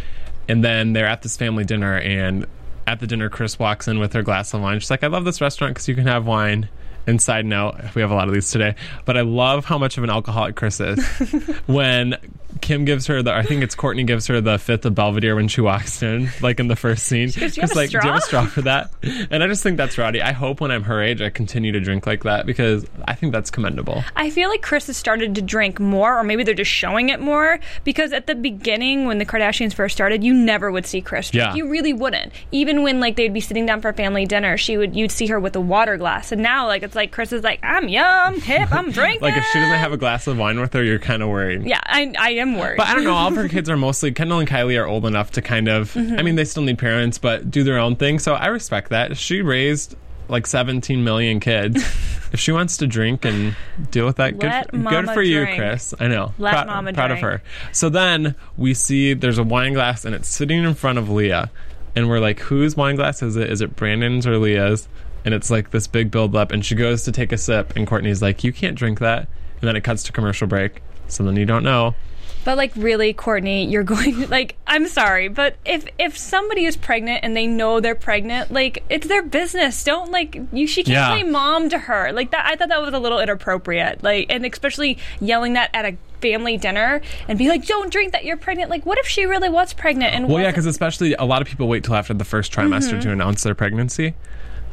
and 0.49 0.64
then 0.64 0.94
they're 0.94 1.07
at 1.07 1.20
this 1.20 1.37
family 1.37 1.64
dinner 1.64 1.99
and 1.99 2.46
at 2.87 3.01
the 3.01 3.07
dinner 3.07 3.29
Kris 3.29 3.59
walks 3.59 3.87
in 3.87 3.99
with 3.99 4.14
her 4.14 4.22
glass 4.22 4.55
of 4.55 4.62
wine. 4.62 4.81
She's 4.81 4.90
like, 4.90 5.05
"I 5.05 5.09
love 5.09 5.27
this 5.27 5.42
restaurant 5.42 5.75
because 5.75 5.88
you 5.88 5.94
can 5.94 6.07
have 6.07 6.27
wine." 6.27 6.70
And 7.07 7.20
side 7.22 7.44
note, 7.46 7.77
we 7.94 8.03
have 8.03 8.11
a 8.11 8.14
lot 8.14 8.27
of 8.27 8.35
these 8.35 8.51
today, 8.51 8.75
but 9.05 9.16
I 9.16 9.20
love 9.20 9.64
how 9.66 9.79
much 9.79 9.96
of 9.96 10.03
an 10.03 10.11
alcoholic 10.11 10.57
Kris 10.57 10.81
is. 10.81 11.07
when 11.66 12.16
Kim 12.61 12.85
gives 12.85 13.07
her 13.07 13.23
the, 13.23 13.33
I 13.33 13.42
think 13.42 13.62
it's 13.62 13.75
Kourtney 13.75 14.07
gives 14.07 14.27
her 14.29 14.40
the 14.40 14.59
fifth 14.59 14.85
of 14.85 14.95
Belvedere 14.95 15.35
when 15.35 15.49
she 15.49 15.61
walks 15.61 16.03
in, 16.03 16.31
like 16.40 16.61
in 16.61 16.69
the 16.69 16.77
first 16.77 17.05
scene. 17.05 17.27
goes, 17.31 17.55
"Do 17.55 17.61
you 17.61 17.62
have 17.62 17.73
a 17.73 17.75
like, 17.75 17.90
do 17.90 17.99
you 17.99 18.01
have 18.03 18.16
a 18.16 18.21
straw?" 18.21 18.47
straw 18.47 18.47
for 18.47 18.62
that? 18.62 18.90
And 19.31 19.42
I 19.42 19.47
just 19.47 19.62
think 19.62 19.77
that's 19.77 19.99
rowdy. 19.99 20.23
I 20.23 20.33
hope 20.33 20.61
when 20.61 20.71
I'm 20.71 20.85
her 20.85 21.03
age, 21.03 21.21
I 21.21 21.31
continue 21.31 21.73
to 21.73 21.81
drink 21.81 22.07
like 22.07 22.25
that 22.25 22.47
because 22.47 22.87
I 23.07 23.14
think 23.14 23.33
that's 23.33 23.51
commendable. 23.51 24.05
I 24.14 24.31
feel 24.31 24.49
like 24.49 24.62
Kris 24.62 24.87
has 24.88 24.97
started 24.97 25.35
to 25.37 25.42
drink 25.42 25.81
more, 25.81 26.19
or 26.19 26.23
maybe 26.25 26.45
they're 26.45 26.55
just 26.55 26.71
showing 26.71 27.09
it 27.09 27.21
more. 27.21 27.59
Because 27.85 28.12
at 28.12 28.27
the 28.27 28.35
beginning, 28.35 29.07
when 29.07 29.19
the 29.19 29.27
Kardashians 29.27 29.75
first 29.75 29.95
started, 29.95 30.23
you 30.25 30.35
never 30.35 30.71
would 30.71 30.87
see 30.87 31.01
Kris 31.01 31.31
drink. 31.31 31.47
Yeah. 31.47 31.55
You 31.55 31.69
really 31.69 31.92
wouldn't. 31.92 32.33
Even 32.53 32.83
when 32.83 33.01
like 33.01 33.16
they'd 33.16 33.33
be 33.35 33.40
sitting 33.40 33.66
down 33.66 33.81
for 33.81 33.92
family 33.92 34.27
dinner, 34.27 34.57
she 34.57 34.77
would 34.77 34.97
you'd 34.97 35.12
see 35.12 35.27
her 35.29 35.38
with 35.40 35.57
a 35.57 35.61
water 35.61 35.97
glass. 35.97 36.33
And 36.33 36.42
now, 36.42 36.66
like 36.66 36.83
it's 36.83 36.95
like 36.95 37.12
Kris 37.12 37.33
is 37.33 37.42
like, 37.42 37.61
I'm 37.62 37.88
young, 37.88 38.40
hip, 38.40 38.73
I'm 38.73 38.90
drinking. 38.90 39.16
Like 39.27 39.37
if 39.37 39.45
she 39.47 39.59
doesn't 39.59 39.79
have 39.79 39.92
a 39.92 39.97
glass 39.97 40.27
of 40.27 40.38
wine 40.38 40.61
with 40.61 40.73
her, 40.75 40.85
you're 40.85 40.99
kind 40.99 41.23
of 41.23 41.29
worried. 41.29 41.64
yeah, 41.64 41.81
I, 41.83 42.12
I 42.19 42.31
am 42.33 42.46
But 42.77 42.87
I 42.87 42.95
don't 42.95 43.05
know. 43.05 43.15
All 43.15 43.29
of 43.29 43.37
her 43.37 43.49
kids 43.49 43.69
are 43.69 43.77
mostly 43.77 44.13
Kendall 44.13 44.39
and 44.39 44.49
Kylie 44.49 44.81
are 44.81 44.87
old 44.87 45.05
enough 45.07 45.33
to 45.33 45.43
kind 45.43 45.69
of. 45.69 45.93
Mm-hmm. 45.93 46.19
I 46.19 46.23
mean, 46.23 46.37
they 46.37 46.45
still 46.45 46.63
need 46.63 46.79
parents, 46.79 47.19
but 47.19 47.51
do 47.51 47.65
their 47.65 47.79
own 47.79 47.97
thing. 47.97 48.19
So 48.19 48.35
I 48.35 48.47
respect 48.47 48.91
that. 48.91 49.17
She 49.17 49.43
raised 49.43 49.97
like 50.29 50.47
17 50.47 51.05
million 51.05 51.41
kids. 51.41 51.77
if 52.33 52.41
she 52.41 52.53
wants 52.53 52.77
to 52.79 52.87
drink 52.87 53.25
and 53.25 53.57
deal 53.91 54.07
with 54.07 54.17
that, 54.17 54.39
good, 54.39 54.51
Let 54.51 54.71
good 54.71 54.81
mama 54.81 55.15
for 55.15 55.23
you. 55.23 55.47
Kris. 55.47 55.95
I 55.99 56.09
know. 56.09 56.33
Let 56.39 56.53
proud, 56.53 56.67
mama 56.67 56.93
proud 56.93 57.11
of 57.11 57.19
her. 57.21 57.43
So 57.73 57.89
then 57.89 58.35
we 58.57 58.75
see 58.75 59.15
there's 59.15 59.39
a 59.39 59.45
wine 59.45 59.75
glass 59.75 60.05
and 60.05 60.15
it's 60.15 60.29
sitting 60.29 60.65
in 60.65 60.75
front 60.75 60.99
of 60.99 61.09
Leah, 61.11 61.51
and 61.95 62.09
we're 62.09 62.21
like, 62.21 62.41
whose 62.41 62.77
wine 62.77 62.97
glass 62.97 63.23
is 63.23 63.37
it? 63.37 63.51
Is 63.51 63.61
it 63.61 63.77
Brandon's 63.77 64.27
or 64.27 64.39
Leah's? 64.39 64.89
And 65.25 65.35
it's 65.35 65.51
like 65.51 65.71
this 65.71 65.89
big 65.89 66.11
build 66.13 66.37
up, 66.37 66.53
and 66.53 66.65
she 66.65 66.77
goes 66.77 67.03
to 67.05 67.13
take 67.13 67.33
a 67.33 67.39
sip, 67.39 67.75
and 67.75 67.85
Kourtney's 67.85 68.23
like, 68.23 68.45
"You 68.45 68.53
can't 68.53 68.77
drink 68.77 69.01
that." 69.01 69.27
And 69.61 69.67
then 69.67 69.75
it 69.75 69.81
cuts 69.83 70.05
to 70.05 70.13
commercial 70.13 70.47
break. 70.47 70.83
So 71.09 71.25
then 71.25 71.35
you 71.35 71.45
don't 71.45 71.65
know. 71.65 71.97
But 72.45 72.57
like 72.57 72.73
really, 72.77 73.12
Kourtney, 73.12 73.69
you're 73.71 73.83
going 73.83 74.29
like 74.31 74.57
I'm 74.67 74.87
sorry, 74.87 75.29
but 75.29 75.57
if 75.65 75.87
if 75.99 76.17
somebody 76.17 76.65
is 76.65 76.77
pregnant 76.77 77.21
and 77.25 77.37
they 77.37 77.47
know 77.47 77.81
they're 77.81 77.95
pregnant, 77.97 78.53
like 78.53 78.85
it's 78.89 79.09
their 79.09 79.23
business. 79.23 79.83
Don't 79.83 80.11
like 80.12 80.41
you 80.53 80.67
she 80.67 80.85
can't 80.85 80.93
Yeah. 80.95 81.15
say 81.17 81.23
mom 81.25 81.69
to 81.71 81.79
her. 81.79 82.12
Like 82.12 82.31
that 82.31 82.47
I 82.47 82.55
thought 82.57 82.69
that 82.69 82.81
was 82.81 82.95
a 82.95 82.99
little 82.99 83.19
inappropriate. 83.19 84.03
Like 84.05 84.27
and 84.31 84.47
especially 84.47 84.99
yelling 85.21 85.55
that 85.55 85.71
at 85.75 85.85
a 85.85 85.97
family 86.23 86.57
dinner 86.57 87.01
and 87.29 87.37
be 87.39 87.49
like, 87.49 87.67
Don't 87.67 87.91
drink 87.93 88.12
that, 88.12 88.25
you're 88.25 88.37
pregnant. 88.37 88.71
Like 88.71 88.87
what 88.87 88.99
if 88.99 89.07
she 89.09 89.27
really 89.27 89.49
was 89.49 89.73
pregnant 89.73 90.15
and 90.15 90.29
Well, 90.29 90.41
yeah, 90.41 90.51
because 90.51 90.67
especially 90.67 91.15
a 91.15 91.25
lot 91.25 91.43
of 91.43 91.49
people 91.49 91.67
wait 91.67 91.83
till 91.83 91.95
after 91.97 92.15
the 92.15 92.25
first 92.25 92.53
trimester 92.53 93.01
to 93.03 93.11
announce 93.11 93.43
their 93.43 93.55
pregnancy. 93.57 94.15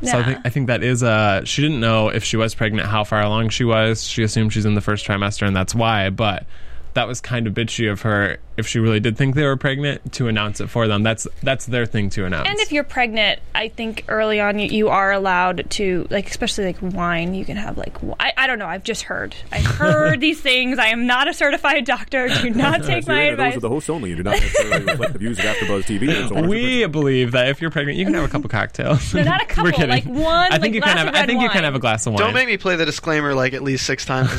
So 0.04 0.20
I 0.20 0.24
think 0.24 0.40
I 0.46 0.50
think 0.50 0.68
that 0.68 0.84
is 0.84 1.02
uh 1.02 1.44
she 1.46 1.62
didn't 1.62 1.80
know 1.80 2.10
if 2.10 2.24
she 2.24 2.36
was 2.38 2.54
pregnant, 2.54 2.88
how 2.88 3.04
far 3.04 3.22
along 3.22 3.50
she 3.50 3.64
was. 3.64 4.04
She 4.04 4.22
assumed 4.22 4.54
she's 4.54 4.66
in 4.66 4.76
the 4.76 4.82
first 4.82 5.08
trimester, 5.08 5.48
and 5.48 5.56
that's 5.56 5.74
why. 5.74 6.10
But 6.10 6.46
that 6.94 7.08
was 7.08 7.22
kind 7.22 7.48
of 7.48 7.54
bitchy 7.54 7.92
of 7.92 8.02
her 8.02 8.38
if 8.56 8.68
she 8.68 8.78
really 8.78 9.00
did 9.00 9.18
think 9.18 9.34
they 9.34 9.44
were 9.44 9.58
pregnant 9.58 10.14
to 10.14 10.28
announce 10.28 10.62
it 10.62 10.68
for 10.70 10.88
them. 10.88 11.02
That's 11.02 11.28
that's 11.42 11.66
their 11.66 11.88
thing 11.88 12.12
to 12.12 12.26
announce. 12.26 12.48
and 12.48 12.60
if 12.60 12.72
you're 12.72 12.84
pregnant, 12.84 13.40
I 13.56 13.70
think 13.70 14.06
early 14.08 14.40
on 14.40 14.60
you, 14.60 14.68
you 14.68 14.90
are 14.90 15.12
allowed 15.12 15.70
to 15.72 16.06
like, 16.12 16.30
especially 16.30 16.66
like 16.66 16.78
wine. 16.82 17.34
You 17.34 17.46
can 17.46 17.58
have 17.58 17.78
like 17.80 17.98
I, 18.20 18.32
I 18.38 18.46
don't 18.48 18.60
know. 18.60 18.68
I've 18.68 18.84
just 18.84 19.04
heard. 19.04 19.36
I've 19.52 19.66
heard 19.78 20.20
these 20.20 20.40
things. 20.40 20.78
I 20.78 20.88
am 20.88 21.08
not 21.08 21.28
a 21.28 21.34
certified 21.34 21.86
doctor. 21.86 22.28
Do 22.28 22.50
not 22.52 22.84
take 22.84 23.08
my 23.08 23.24
Those 23.24 23.32
advice. 23.32 23.58
are 23.58 23.60
the 23.62 23.70
hosts 23.70 23.90
only 23.90 24.12
and 24.12 24.18
do 24.18 24.24
not 24.24 24.40
necessarily 24.40 24.86
reflect 24.92 25.14
the 25.14 25.20
views 25.20 25.40
of 25.40 25.46
AfterBuzz 25.46 25.84
TV. 25.86 26.02
and 26.10 26.12
so 26.12 26.16
on 26.16 26.18
and 26.18 26.28
so 26.30 26.36
forth. 26.36 26.48
we 26.50 26.86
believe 26.86 27.32
that 27.32 27.48
if 27.50 27.60
you're 27.60 27.72
pregnant, 27.72 27.98
you 27.98 28.06
can 28.06 28.14
have 28.14 28.24
a 28.24 28.28
couple 28.28 28.50
cocktails. 28.50 29.14
No, 29.16 29.24
not 29.24 29.42
a 29.42 29.46
couple, 29.46 29.64
We're 29.64 29.72
kidding. 29.72 29.90
like 29.90 30.06
one, 30.06 30.52
I 30.52 30.60
think 30.60 30.62
like, 30.62 30.74
you 30.76 30.82
can 30.82 30.98
have. 30.98 31.08
I 31.08 31.12
red 31.22 31.26
think 31.28 31.42
you 31.42 31.50
can 31.50 31.64
have 31.64 31.74
a 31.74 31.80
glass 31.80 32.06
of 32.06 32.14
wine. 32.14 32.20
Don't 32.22 32.34
make 32.36 32.48
me 32.48 32.58
play 32.58 32.76
the 32.76 32.86
disclaimer 32.86 33.34
like 33.34 33.54
at 33.54 33.64
least 33.64 33.86
six 33.88 34.06
times. 34.06 34.30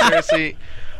Seriously. 0.00 0.56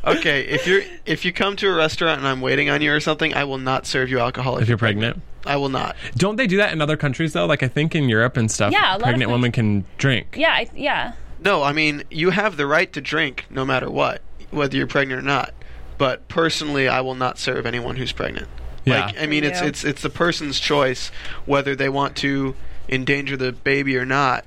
Okay, 0.06 0.42
if 0.46 0.66
you're 0.66 0.82
if 1.04 1.24
you 1.24 1.32
come 1.32 1.56
to 1.56 1.68
a 1.68 1.74
restaurant 1.74 2.18
and 2.18 2.28
I'm 2.28 2.40
waiting 2.40 2.70
on 2.70 2.80
you 2.80 2.92
or 2.92 3.00
something, 3.00 3.34
I 3.34 3.44
will 3.44 3.58
not 3.58 3.86
serve 3.86 4.08
you 4.08 4.20
alcohol. 4.20 4.58
if 4.58 4.68
you're 4.68 4.78
pregnant. 4.78 5.20
I 5.44 5.56
will 5.56 5.68
not. 5.68 5.96
Don't 6.16 6.36
they 6.36 6.46
do 6.46 6.56
that 6.58 6.72
in 6.72 6.80
other 6.80 6.96
countries 6.96 7.32
though? 7.32 7.46
Like 7.46 7.62
I 7.62 7.68
think 7.68 7.94
in 7.94 8.08
Europe 8.08 8.36
and 8.36 8.50
stuff, 8.50 8.72
Yeah, 8.72 8.96
a 8.96 8.98
pregnant 8.98 9.30
women 9.30 9.52
can 9.52 9.84
drink. 9.98 10.34
Yeah, 10.36 10.50
I, 10.50 10.68
yeah. 10.74 11.12
No, 11.44 11.62
I 11.62 11.72
mean 11.72 12.04
you 12.10 12.30
have 12.30 12.56
the 12.56 12.66
right 12.66 12.92
to 12.92 13.00
drink 13.00 13.46
no 13.50 13.64
matter 13.64 13.90
what, 13.90 14.22
whether 14.50 14.76
you're 14.76 14.86
pregnant 14.86 15.20
or 15.20 15.24
not. 15.24 15.52
But 15.98 16.28
personally, 16.28 16.88
I 16.88 17.00
will 17.00 17.14
not 17.14 17.38
serve 17.38 17.64
anyone 17.64 17.96
who's 17.96 18.12
pregnant. 18.12 18.48
Yeah. 18.84 19.06
Like 19.06 19.20
I 19.20 19.26
mean, 19.26 19.44
it's 19.44 19.60
it's 19.60 19.82
it's 19.84 20.02
the 20.02 20.10
person's 20.10 20.60
choice 20.60 21.10
whether 21.46 21.74
they 21.74 21.88
want 21.88 22.16
to 22.18 22.54
endanger 22.88 23.36
the 23.36 23.52
baby 23.52 23.96
or 23.96 24.04
not. 24.04 24.44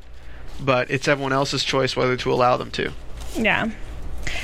But 0.62 0.90
it's 0.92 1.08
everyone 1.08 1.34
else's 1.34 1.64
choice 1.64 1.96
whether 1.96 2.16
to 2.18 2.32
allow 2.32 2.56
them 2.58 2.72
to. 2.72 2.92
Yeah. 3.36 3.72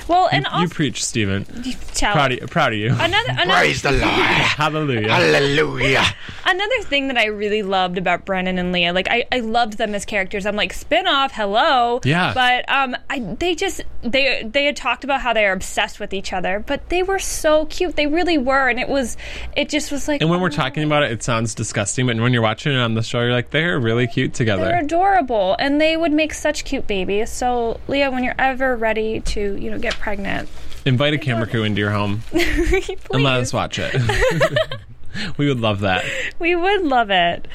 Well, 0.07 0.29
and 0.31 0.45
You 0.45 0.51
also 0.51 0.73
preach, 0.73 1.03
Stephen. 1.03 1.45
tell 1.93 2.13
Proud 2.13 2.31
of 2.31 2.41
you. 2.41 2.47
Proud 2.47 2.73
of 2.73 2.79
you. 2.79 2.89
another 2.99 3.29
another 3.29 3.51
Praise 3.51 3.81
the 3.81 3.91
Lord, 3.91 4.03
Hallelujah. 4.03 5.09
Hallelujah. 5.09 6.05
another 6.45 6.81
thing 6.81 7.07
that 7.07 7.17
I 7.17 7.25
really 7.25 7.63
loved 7.63 7.97
about 7.97 8.25
Brennan 8.25 8.57
and 8.57 8.71
Leah, 8.71 8.93
like 8.93 9.07
I, 9.09 9.25
I 9.31 9.39
loved 9.39 9.77
them 9.77 9.95
as 9.95 10.05
characters. 10.05 10.45
I'm 10.45 10.55
like 10.55 10.73
spin 10.73 11.07
off, 11.07 11.31
hello. 11.33 12.01
Yeah. 12.03 12.33
But 12.33 12.69
um, 12.69 12.95
I, 13.09 13.19
they 13.19 13.55
just 13.55 13.81
they 14.01 14.43
they 14.43 14.65
had 14.65 14.75
talked 14.75 15.03
about 15.03 15.21
how 15.21 15.33
they 15.33 15.45
are 15.45 15.53
obsessed 15.53 15.99
with 15.99 16.13
each 16.13 16.33
other, 16.33 16.63
but 16.65 16.89
they 16.89 17.03
were 17.03 17.19
so 17.19 17.65
cute. 17.65 17.95
They 17.95 18.07
really 18.07 18.37
were, 18.37 18.69
and 18.69 18.79
it 18.79 18.89
was 18.89 19.17
it 19.55 19.69
just 19.69 19.91
was 19.91 20.07
like. 20.07 20.21
And 20.21 20.29
when 20.29 20.41
we're 20.41 20.47
oh, 20.47 20.49
talking 20.49 20.83
about 20.83 21.03
it, 21.03 21.11
it 21.11 21.23
sounds 21.23 21.55
disgusting, 21.55 22.07
but 22.07 22.17
when 22.17 22.33
you're 22.33 22.41
watching 22.41 22.73
it 22.73 22.79
on 22.79 22.93
the 22.93 23.03
show, 23.03 23.21
you're 23.21 23.31
like, 23.31 23.51
they're 23.51 23.79
really 23.79 24.07
cute 24.07 24.33
together. 24.33 24.65
They're 24.65 24.83
adorable, 24.83 25.55
and 25.59 25.79
they 25.79 25.97
would 25.97 26.11
make 26.11 26.33
such 26.33 26.65
cute 26.65 26.87
babies. 26.87 27.29
So, 27.29 27.79
Leah, 27.87 28.11
when 28.11 28.23
you're 28.23 28.35
ever 28.37 28.75
ready 28.75 29.21
to, 29.21 29.55
you 29.55 29.71
know, 29.71 29.74
get 29.81 29.95
pregnant, 29.95 30.49
Invite 30.85 31.13
a 31.13 31.17
camera 31.17 31.47
crew 31.47 31.63
into 31.63 31.79
your 31.81 31.91
home 31.91 32.21
and 32.31 33.23
let 33.23 33.39
us 33.41 33.51
watch 33.51 33.79
it. 33.79 33.95
we 35.37 35.47
would 35.47 35.59
love 35.59 35.79
that. 35.79 36.05
we 36.39 36.55
would 36.55 36.83
love 36.83 37.09
it. 37.09 37.47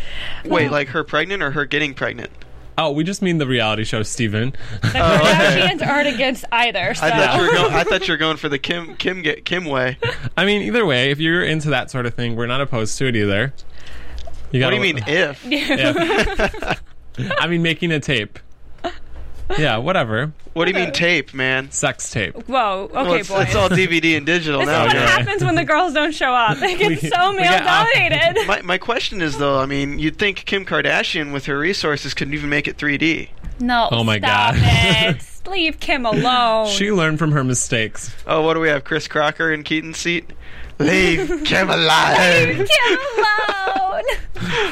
Wait, 0.45 0.71
like 0.71 0.89
her 0.89 1.05
pregnant 1.05 1.43
or 1.43 1.53
her 1.53 1.65
getting 1.65 1.95
pregnant? 1.95 2.31
Oh, 2.77 2.93
we 2.93 3.05
just 3.05 3.21
mean 3.21 3.39
the 3.39 3.47
reality 3.47 3.85
show, 3.85 4.03
Steven. 4.03 4.55
The 4.81 4.89
oh, 4.89 5.19
Kardashians 5.19 5.87
aren't 5.87 6.09
against 6.09 6.45
either. 6.51 6.95
So. 6.95 7.07
I 7.07 7.11
thought 7.11 7.37
you 7.37 7.47
were 7.47 7.53
going. 7.53 7.75
I 7.75 7.85
thought 7.85 8.09
you 8.09 8.15
were 8.15 8.19
going 8.19 8.37
for 8.39 8.49
the 8.49 8.59
Kim 8.59 8.97
Kim 8.97 9.21
get 9.23 9.45
Kim 9.45 9.67
way. 9.67 9.99
I 10.37 10.47
mean, 10.47 10.63
either 10.63 10.87
way, 10.87 11.11
if 11.11 11.21
you're 11.21 11.45
into 11.45 11.69
that 11.71 11.91
sort 11.91 12.07
of 12.07 12.15
thing, 12.15 12.37
we're 12.37 12.47
not 12.47 12.63
opposed 12.63 12.97
to 12.99 13.07
it 13.07 13.17
either. 13.17 13.53
You 14.51 14.61
What 14.65 14.71
gotta, 14.71 14.77
do 14.81 14.87
you 14.87 14.95
mean 14.95 15.05
if? 15.07 15.45
if? 15.47 16.83
I 17.39 17.47
mean, 17.49 17.63
making 17.63 17.93
a 17.93 18.01
tape. 18.01 18.39
Yeah, 19.59 19.79
whatever. 19.79 20.33
What 20.53 20.65
do 20.67 20.71
you 20.73 20.77
mean 20.77 20.93
tape, 20.93 21.33
man? 21.35 21.71
Sex 21.71 22.11
tape. 22.11 22.35
Whoa, 22.49 22.85
okay, 22.85 22.93
Well, 22.95 23.13
it's, 23.15 23.29
boys. 23.29 23.47
it's 23.47 23.55
all 23.55 23.69
DVD 23.69 24.17
and 24.17 24.27
digital 24.27 24.61
this 24.61 24.69
now. 24.69 24.83
is 24.83 24.87
what 24.89 24.95
you're 24.97 25.07
happens 25.07 25.45
when 25.45 25.55
the 25.55 25.65
girls 25.65 25.93
don't 25.95 26.13
show 26.15 26.35
up. 26.35 26.59
They 26.59 26.77
get 26.77 26.89
We- 26.89 26.97
so 27.09 27.31
we 27.31 27.37
male 27.37 27.51
get 27.51 27.67
off- 27.67 27.89
dominated. 27.95 28.45
My, 28.47 28.63
my 28.63 28.79
question 28.79 29.21
is 29.23 29.39
though, 29.39 29.59
I 29.61 29.67
mean, 29.67 29.99
you'd 29.99 30.19
think 30.19 30.45
Kim 30.45 30.65
Kardashian 30.65 31.33
with 31.33 31.47
her 31.47 31.59
resources 31.59 32.15
could 32.15 32.33
even 32.35 32.49
make 32.51 32.67
it 32.69 32.77
3D. 32.77 33.29
No, 33.61 33.89
Oh 33.93 34.03
my 34.05 34.19
stop 34.19 34.55
God. 34.55 34.63
it. 34.65 35.27
Leave 35.49 35.79
Kim 35.81 36.07
alone. 36.07 36.67
She 36.69 36.91
learned 36.93 37.19
from 37.19 37.33
her 37.33 37.45
mistakes. 37.45 38.15
Oh, 38.27 38.43
what 38.43 38.55
do 38.55 38.61
we 38.61 38.69
have? 38.69 38.85
Chris 38.85 39.07
Crocker 39.09 39.53
in 39.53 39.63
Keaton's 39.65 39.99
seat. 39.99 40.31
Leave 40.81 41.45
Kim 41.45 41.71
alone. 41.71 42.17
Leave 42.19 42.69
Kim 42.69 42.99
alone. 43.19 44.05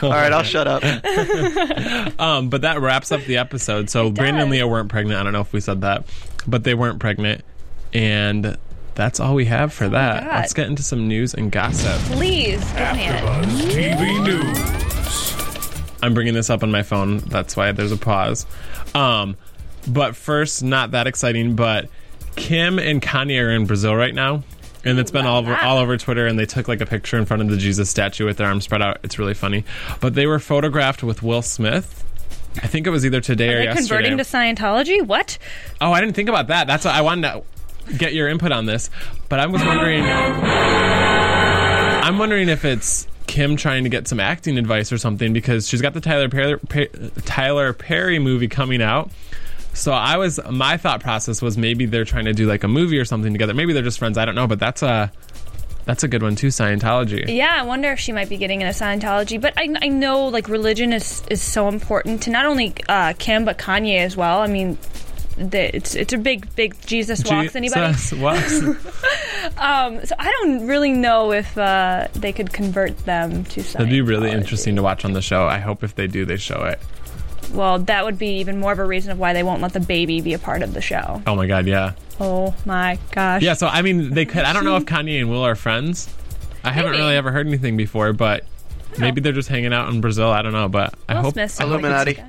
All 0.02 0.10
right, 0.10 0.32
I'll 0.32 0.42
shut 0.42 0.66
up. 0.66 0.82
Um, 2.18 2.48
but 2.48 2.62
that 2.62 2.80
wraps 2.80 3.12
up 3.12 3.22
the 3.22 3.36
episode. 3.36 3.90
So 3.90 4.10
Brandon 4.10 4.42
and. 4.42 4.50
Leah 4.50 4.66
weren't 4.66 4.88
pregnant. 4.88 5.20
I 5.20 5.22
don't 5.22 5.32
know 5.32 5.40
if 5.40 5.52
we 5.52 5.60
said 5.60 5.82
that, 5.82 6.04
but 6.48 6.64
they 6.64 6.74
weren't 6.74 6.98
pregnant, 6.98 7.44
and 7.92 8.56
that's 8.94 9.20
all 9.20 9.34
we 9.36 9.44
have 9.44 9.72
for 9.72 9.88
that. 9.88 10.26
Let's 10.26 10.52
get 10.52 10.66
into 10.66 10.82
some 10.82 11.06
news 11.06 11.34
and 11.34 11.52
gossip. 11.52 12.00
Please, 12.12 12.58
give 12.72 12.92
me 12.94 13.06
it. 13.06 13.22
AfterBuzz 13.22 13.70
TV 13.70 14.24
News. 14.24 15.98
I'm 16.02 16.14
bringing 16.14 16.34
this 16.34 16.50
up 16.50 16.62
on 16.64 16.72
my 16.72 16.82
phone. 16.82 17.18
That's 17.18 17.56
why 17.56 17.70
there's 17.72 17.92
a 17.92 17.96
pause. 17.96 18.46
Um, 18.94 19.36
but 19.86 20.16
first, 20.16 20.62
not 20.64 20.90
that 20.92 21.06
exciting, 21.06 21.54
but 21.54 21.88
Kim 22.34 22.78
and 22.80 23.00
Kanye 23.00 23.40
are 23.44 23.50
in 23.50 23.66
Brazil 23.66 23.94
right 23.94 24.14
now. 24.14 24.42
And 24.88 24.98
it's 24.98 25.10
been 25.10 25.26
all 25.26 25.38
over, 25.38 25.54
all 25.56 25.78
over 25.78 25.96
Twitter, 25.96 26.26
and 26.26 26.38
they 26.38 26.46
took 26.46 26.66
like 26.68 26.80
a 26.80 26.86
picture 26.86 27.18
in 27.18 27.26
front 27.26 27.42
of 27.42 27.50
the 27.50 27.56
Jesus 27.56 27.90
statue 27.90 28.24
with 28.24 28.38
their 28.38 28.46
arms 28.46 28.64
spread 28.64 28.80
out. 28.80 28.98
It's 29.02 29.18
really 29.18 29.34
funny. 29.34 29.64
But 30.00 30.14
they 30.14 30.26
were 30.26 30.38
photographed 30.38 31.02
with 31.02 31.22
Will 31.22 31.42
Smith. 31.42 32.04
I 32.62 32.66
think 32.66 32.86
it 32.86 32.90
was 32.90 33.04
either 33.04 33.20
today 33.20 33.54
or 33.54 33.58
they 33.58 33.64
yesterday. 33.64 33.88
converting 33.88 34.16
to 34.18 34.24
Scientology? 34.24 35.06
What? 35.06 35.38
Oh, 35.80 35.92
I 35.92 36.00
didn't 36.00 36.16
think 36.16 36.28
about 36.28 36.48
that. 36.48 36.66
That's 36.66 36.84
what 36.84 36.94
I 36.94 37.02
wanted 37.02 37.30
to 37.30 37.44
get 37.96 38.14
your 38.14 38.28
input 38.28 38.52
on 38.52 38.66
this. 38.66 38.90
But 39.28 39.40
I 39.40 39.46
was 39.46 39.62
wondering. 39.64 40.04
I'm 42.08 42.18
wondering 42.18 42.48
if 42.48 42.64
it's 42.64 43.06
Kim 43.26 43.56
trying 43.56 43.84
to 43.84 43.90
get 43.90 44.08
some 44.08 44.18
acting 44.18 44.58
advice 44.58 44.90
or 44.90 44.98
something 44.98 45.32
because 45.32 45.68
she's 45.68 45.82
got 45.82 45.92
the 45.92 46.00
Tyler 46.00 46.28
Perry, 46.28 46.58
Pe- 46.58 46.88
Tyler 47.26 47.72
Perry 47.74 48.18
movie 48.18 48.48
coming 48.48 48.80
out. 48.82 49.10
So 49.74 49.92
I 49.92 50.16
was 50.16 50.40
my 50.50 50.76
thought 50.76 51.00
process 51.00 51.40
was 51.40 51.56
maybe 51.56 51.86
they're 51.86 52.04
trying 52.04 52.24
to 52.24 52.32
do 52.32 52.46
like 52.46 52.64
a 52.64 52.68
movie 52.68 52.98
or 52.98 53.04
something 53.04 53.32
together. 53.32 53.54
Maybe 53.54 53.72
they're 53.72 53.82
just 53.82 53.98
friends. 53.98 54.18
I 54.18 54.24
don't 54.24 54.34
know, 54.34 54.46
but 54.46 54.58
that's 54.58 54.82
a 54.82 55.12
that's 55.84 56.02
a 56.02 56.08
good 56.08 56.22
one 56.22 56.36
too. 56.36 56.48
Scientology. 56.48 57.34
Yeah, 57.34 57.54
I 57.56 57.62
wonder 57.62 57.90
if 57.92 57.98
she 57.98 58.12
might 58.12 58.28
be 58.28 58.36
getting 58.36 58.60
into 58.60 58.72
Scientology. 58.72 59.40
But 59.40 59.54
I, 59.56 59.74
I 59.80 59.88
know 59.88 60.26
like 60.26 60.48
religion 60.48 60.92
is 60.92 61.22
is 61.30 61.40
so 61.40 61.68
important 61.68 62.22
to 62.24 62.30
not 62.30 62.44
only 62.44 62.74
uh, 62.88 63.14
Kim 63.18 63.44
but 63.44 63.56
Kanye 63.58 64.00
as 64.00 64.16
well. 64.16 64.40
I 64.40 64.48
mean, 64.48 64.76
the, 65.36 65.74
it's 65.74 65.94
it's 65.94 66.12
a 66.12 66.18
big 66.18 66.54
big 66.56 66.76
Jesus 66.84 67.24
walks 67.24 67.56
anybody. 67.56 67.92
Jesus 67.92 68.12
walks. 68.18 68.62
Um, 69.56 70.04
so 70.04 70.14
I 70.18 70.30
don't 70.30 70.66
really 70.66 70.92
know 70.92 71.32
if 71.32 71.56
uh, 71.56 72.08
they 72.12 72.32
could 72.32 72.52
convert 72.52 72.96
them 72.98 73.44
to. 73.44 73.62
That'd 73.62 73.88
be 73.88 74.00
really 74.02 74.30
interesting 74.30 74.76
to 74.76 74.82
watch 74.82 75.04
on 75.04 75.12
the 75.12 75.22
show. 75.22 75.46
I 75.46 75.58
hope 75.58 75.82
if 75.82 75.94
they 75.94 76.06
do, 76.06 76.24
they 76.24 76.36
show 76.36 76.64
it. 76.64 76.80
Well, 77.52 77.78
that 77.80 78.04
would 78.04 78.18
be 78.18 78.38
even 78.40 78.58
more 78.60 78.72
of 78.72 78.78
a 78.78 78.84
reason 78.84 79.10
of 79.12 79.18
why 79.18 79.32
they 79.32 79.42
won't 79.42 79.62
let 79.62 79.72
the 79.72 79.80
baby 79.80 80.20
be 80.20 80.34
a 80.34 80.38
part 80.38 80.62
of 80.62 80.74
the 80.74 80.80
show. 80.80 81.22
Oh 81.26 81.34
my 81.34 81.46
god, 81.46 81.66
yeah. 81.66 81.92
Oh 82.20 82.54
my 82.66 82.98
gosh. 83.12 83.42
Yeah, 83.42 83.54
so 83.54 83.66
I 83.68 83.82
mean, 83.82 84.10
they 84.14 84.26
could. 84.26 84.42
I 84.44 84.52
don't 84.52 84.64
know 84.64 84.76
if 84.76 84.84
Kanye 84.84 85.20
and 85.20 85.30
Will 85.30 85.42
are 85.42 85.54
friends. 85.54 86.08
I 86.64 86.72
haven't 86.72 86.92
Maybe. 86.92 87.02
really 87.02 87.16
ever 87.16 87.30
heard 87.30 87.46
anything 87.46 87.76
before, 87.76 88.12
but 88.12 88.44
maybe 88.98 89.20
they're 89.20 89.32
just 89.32 89.48
hanging 89.48 89.72
out 89.72 89.88
in 89.92 90.00
Brazil. 90.00 90.28
I 90.30 90.42
don't 90.42 90.52
know, 90.52 90.68
but 90.68 90.94
I 91.08 91.14
Will 91.14 91.22
hope 91.22 91.34
Smith's 91.34 91.60
Illuminati. 91.60 92.14
like- 92.14 92.24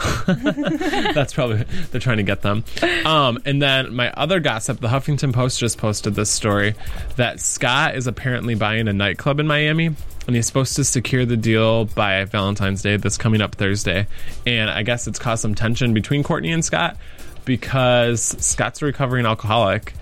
that's 1.14 1.34
probably 1.34 1.62
they're 1.90 2.00
trying 2.00 2.16
to 2.18 2.22
get 2.22 2.42
them. 2.42 2.64
Um, 3.04 3.38
and 3.44 3.60
then 3.60 3.94
my 3.94 4.10
other 4.12 4.40
gossip, 4.40 4.80
the 4.80 4.88
Huffington 4.88 5.32
Post 5.32 5.60
just 5.60 5.78
posted 5.78 6.14
this 6.14 6.30
story 6.30 6.74
that 7.16 7.38
Scott 7.40 7.96
is 7.96 8.06
apparently 8.06 8.54
buying 8.54 8.88
a 8.88 8.92
nightclub 8.92 9.40
in 9.40 9.46
Miami, 9.46 9.90
and 10.30 10.36
he's 10.36 10.46
supposed 10.46 10.76
to 10.76 10.84
secure 10.84 11.26
the 11.26 11.36
deal 11.36 11.86
by 11.86 12.24
Valentine's 12.24 12.82
Day, 12.82 12.96
this 12.96 13.18
coming 13.18 13.40
up 13.40 13.56
Thursday. 13.56 14.06
And 14.46 14.70
I 14.70 14.84
guess 14.84 15.08
it's 15.08 15.18
caused 15.18 15.42
some 15.42 15.56
tension 15.56 15.92
between 15.92 16.22
Kourtney 16.22 16.54
and 16.54 16.64
Scott 16.64 16.96
because 17.44 18.22
Scott's 18.22 18.80
a 18.80 18.84
recovering 18.84 19.26
alcoholic. 19.26 19.92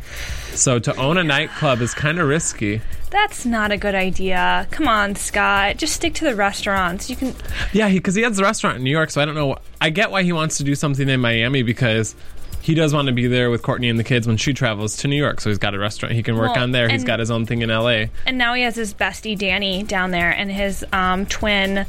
So 0.51 0.79
to 0.81 0.95
own 0.97 1.17
a 1.17 1.25
nightclub 1.25 1.81
is 1.81 1.95
kind 1.95 2.21
of 2.21 2.29
risky. 2.29 2.83
That's 3.09 3.47
not 3.47 3.73
a 3.73 3.79
good 3.79 3.95
idea. 3.95 4.69
Come 4.71 4.87
on, 4.87 5.17
Scott. 5.17 5.79
Just 5.79 5.95
stick 5.95 6.13
to 6.17 6.27
the 6.27 6.37
restaurants. 6.37 7.09
You 7.09 7.17
can. 7.17 7.35
Yeah, 7.73 7.91
because 7.91 8.15
he, 8.15 8.21
has 8.21 8.37
the 8.37 8.43
restaurant 8.43 8.77
in 8.77 8.85
New 8.85 8.91
York, 8.91 9.09
so 9.09 9.23
I 9.23 9.25
don't 9.25 9.35
know. 9.35 9.57
I 9.81 9.89
get 9.89 10.11
why 10.11 10.25
he 10.25 10.33
wants 10.35 10.59
to 10.59 10.63
do 10.63 10.75
something 10.75 11.09
in 11.09 11.23
Miami 11.23 11.63
because 11.63 12.15
he 12.69 12.75
does 12.75 12.93
want 12.93 13.07
to 13.07 13.15
be 13.15 13.27
there 13.27 13.49
with 13.49 13.63
Kourtney 13.63 13.89
and 13.89 13.99
the 13.99 14.05
kids 14.05 14.27
when 14.27 14.37
she 14.37 14.53
travels 14.53 14.99
to 14.99 15.09
New 15.09 15.17
York. 15.17 15.41
So 15.41 15.49
he's 15.49 15.57
got 15.57 15.75
a 15.75 15.79
restaurant 15.79 16.15
he 16.15 16.23
can 16.23 16.37
work 16.37 16.53
Well, 16.55 16.63
on 16.65 16.73
there. 16.73 16.87
He's 16.91 17.03
got 17.03 17.19
his 17.19 17.31
own 17.31 17.47
thing 17.47 17.63
in 17.63 17.71
LA. 17.71 18.09
And 18.27 18.37
now 18.37 18.53
he 18.53 18.61
has 18.61 18.77
his 18.77 18.93
bestie 18.93 19.39
Danny 19.39 19.83
down 19.85 20.11
there, 20.11 20.31
and 20.31 20.53
his 20.53 20.85
um, 20.93 21.25
twin. 21.25 21.87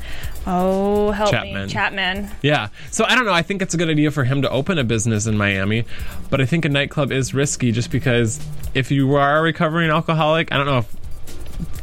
Oh, 0.48 1.12
help 1.12 1.32
Chapman. 1.32 1.64
me, 1.68 1.70
Chapman. 1.70 2.30
Yeah. 2.42 2.70
So 2.92 3.04
I 3.04 3.16
don't 3.16 3.26
know. 3.26 3.34
I 3.34 3.42
think 3.42 3.62
it's 3.62 3.74
a 3.74 3.78
good 3.78 3.90
idea 3.90 4.10
for 4.10 4.24
him 4.24 4.42
to 4.44 4.50
open 4.50 4.78
a 4.78 4.86
business 4.86 5.26
in 5.28 5.38
Miami, 5.38 5.84
but 6.30 6.40
I 6.40 6.46
think 6.46 6.64
a 6.64 6.70
nightclub 6.70 7.12
is 7.12 7.34
risky 7.34 7.74
just 7.74 7.92
because 7.92 8.40
if 8.74 8.90
you 8.90 9.16
are 9.16 9.40
a 9.40 9.42
recovering 9.42 9.90
alcoholic, 9.90 10.54
I 10.54 10.58
don't 10.58 10.66
know 10.66 10.78
if. 10.78 10.96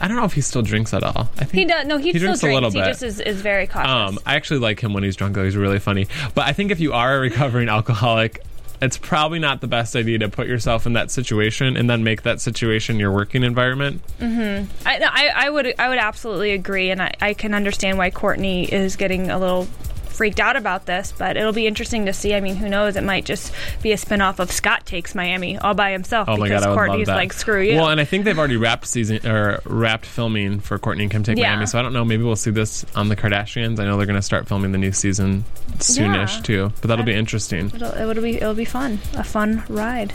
I 0.00 0.08
don't 0.08 0.16
know 0.16 0.24
if 0.24 0.32
he 0.32 0.40
still 0.40 0.62
drinks 0.62 0.94
at 0.94 1.02
all. 1.02 1.28
I 1.36 1.44
think 1.44 1.52
He 1.52 1.64
does. 1.66 1.86
No, 1.86 1.98
he, 1.98 2.04
He 2.12 2.18
still 2.18 2.28
drinks 2.28 2.40
drinks. 2.40 2.50
a 2.50 2.54
little 2.54 2.70
bit. 2.70 2.82
He 2.82 2.90
just 2.92 3.02
is, 3.02 3.20
is 3.20 3.42
very 3.42 3.66
cautious. 3.66 3.90
Um, 3.90 4.18
I 4.24 4.36
actually 4.36 4.60
like 4.60 4.80
him 4.80 4.94
when 4.94 5.02
he's 5.04 5.16
drunk. 5.16 5.34
Though 5.34 5.44
he's 5.44 5.54
really 5.56 5.78
funny. 5.80 6.06
But 6.34 6.46
I 6.46 6.54
think 6.54 6.70
if 6.70 6.80
you 6.80 6.94
are 6.94 7.14
a 7.18 7.20
recovering 7.20 7.68
alcoholic, 7.78 8.42
it's 8.80 8.98
probably 8.98 9.38
not 9.38 9.60
the 9.60 9.66
best 9.66 9.96
idea 9.96 10.18
to 10.18 10.28
put 10.28 10.46
yourself 10.46 10.86
in 10.86 10.94
that 10.94 11.10
situation 11.10 11.76
and 11.76 11.88
then 11.88 12.04
make 12.04 12.22
that 12.22 12.40
situation 12.40 12.98
your 12.98 13.12
working 13.12 13.42
environment. 13.42 14.02
Mm-hmm. 14.20 14.70
I, 14.86 15.00
I, 15.02 15.46
I 15.46 15.50
would 15.50 15.74
I 15.78 15.88
would 15.88 15.98
absolutely 15.98 16.52
agree, 16.52 16.90
and 16.90 17.02
I, 17.02 17.12
I 17.20 17.34
can 17.34 17.54
understand 17.54 17.98
why 17.98 18.10
Kourtney 18.10 18.68
is 18.68 18.96
getting 18.96 19.30
a 19.30 19.38
little 19.38 19.66
freaked 20.16 20.40
out 20.40 20.56
about 20.56 20.86
this. 20.86 21.12
But 21.16 21.36
it'll 21.36 21.52
be 21.52 21.66
interesting 21.66 22.06
to 22.06 22.12
see. 22.12 22.34
I 22.34 22.40
mean, 22.40 22.56
who 22.56 22.68
knows? 22.68 22.96
It 22.96 23.04
might 23.04 23.24
just 23.24 23.52
be 23.82 23.92
a 23.92 23.96
spinoff 23.96 24.38
of 24.38 24.50
Scott 24.50 24.86
takes 24.86 25.14
Miami 25.14 25.58
all 25.58 25.74
by 25.74 25.92
himself 25.92 26.28
Oh 26.28 26.36
my 26.36 26.48
because 26.48 26.64
god, 26.64 26.76
Kourtney's 26.76 27.08
like, 27.08 27.32
screw 27.32 27.60
you. 27.62 27.76
Well, 27.76 27.88
and 27.90 28.00
I 28.00 28.04
think 28.04 28.24
they've 28.24 28.38
already 28.38 28.56
wrapped 28.56 28.86
season 28.86 29.26
or 29.26 29.60
wrapped 29.64 30.06
filming 30.06 30.60
for 30.60 30.78
Kourtney 30.78 31.02
and 31.02 31.10
Kim 31.10 31.22
Take 31.22 31.38
Yeah. 31.38 31.50
Miami. 31.50 31.66
So 31.66 31.78
I 31.78 31.82
don't 31.82 31.92
know. 31.92 32.04
Maybe 32.04 32.22
we'll 32.22 32.36
see 32.36 32.50
this 32.50 32.84
on 32.94 33.08
the 33.08 33.16
Kardashians. 33.16 33.78
I 33.78 33.84
know 33.84 33.96
they're 33.96 34.06
going 34.06 34.16
to 34.18 34.22
start 34.22 34.48
filming 34.48 34.72
the 34.72 34.78
new 34.78 34.92
season 34.92 35.44
soonish 35.78 36.36
Yeah. 36.36 36.42
too. 36.42 36.72
But 36.80 36.88
that'll 36.88 37.04
be 37.04 37.14
interesting. 37.14 37.66
it'll, 37.74 37.92
it'll 37.94 38.22
be 38.22 38.36
it'll 38.36 38.54
be 38.54 38.64
fun, 38.64 38.98
a 39.14 39.24
fun 39.24 39.62
ride. 39.68 40.12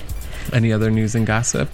Any 0.52 0.74
other 0.74 0.90
news 0.90 1.14
and 1.16 1.26
gossip? 1.28 1.70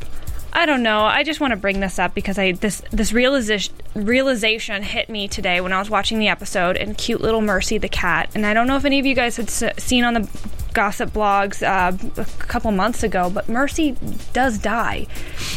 I 0.53 0.65
don't 0.65 0.81
know. 0.81 1.01
I 1.01 1.23
just 1.23 1.39
want 1.39 1.51
to 1.51 1.57
bring 1.57 1.79
this 1.81 1.99
up 1.99 2.13
because 2.15 2.39
I 2.39 2.53
this 2.53 2.81
this 2.91 3.13
realization 3.13 3.73
realization 3.93 4.81
hit 4.83 5.09
me 5.09 5.27
today 5.27 5.61
when 5.61 5.71
I 5.73 5.79
was 5.79 5.89
watching 5.89 6.19
the 6.19 6.27
episode 6.29 6.77
and 6.77 6.97
cute 6.97 7.21
little 7.21 7.41
Mercy 7.41 7.77
the 7.77 7.89
cat. 7.89 8.29
And 8.33 8.45
I 8.45 8.53
don't 8.53 8.67
know 8.67 8.75
if 8.77 8.85
any 8.85 8.99
of 8.99 9.05
you 9.05 9.13
guys 9.13 9.37
had 9.37 9.47
s- 9.49 9.63
seen 9.83 10.03
on 10.03 10.13
the 10.15 10.29
gossip 10.73 11.11
blogs 11.11 11.63
uh, 11.63 11.97
a 12.21 12.25
couple 12.43 12.71
months 12.71 13.01
ago, 13.03 13.29
but 13.31 13.49
Mercy 13.49 13.95
does 14.33 14.59
die, 14.59 15.07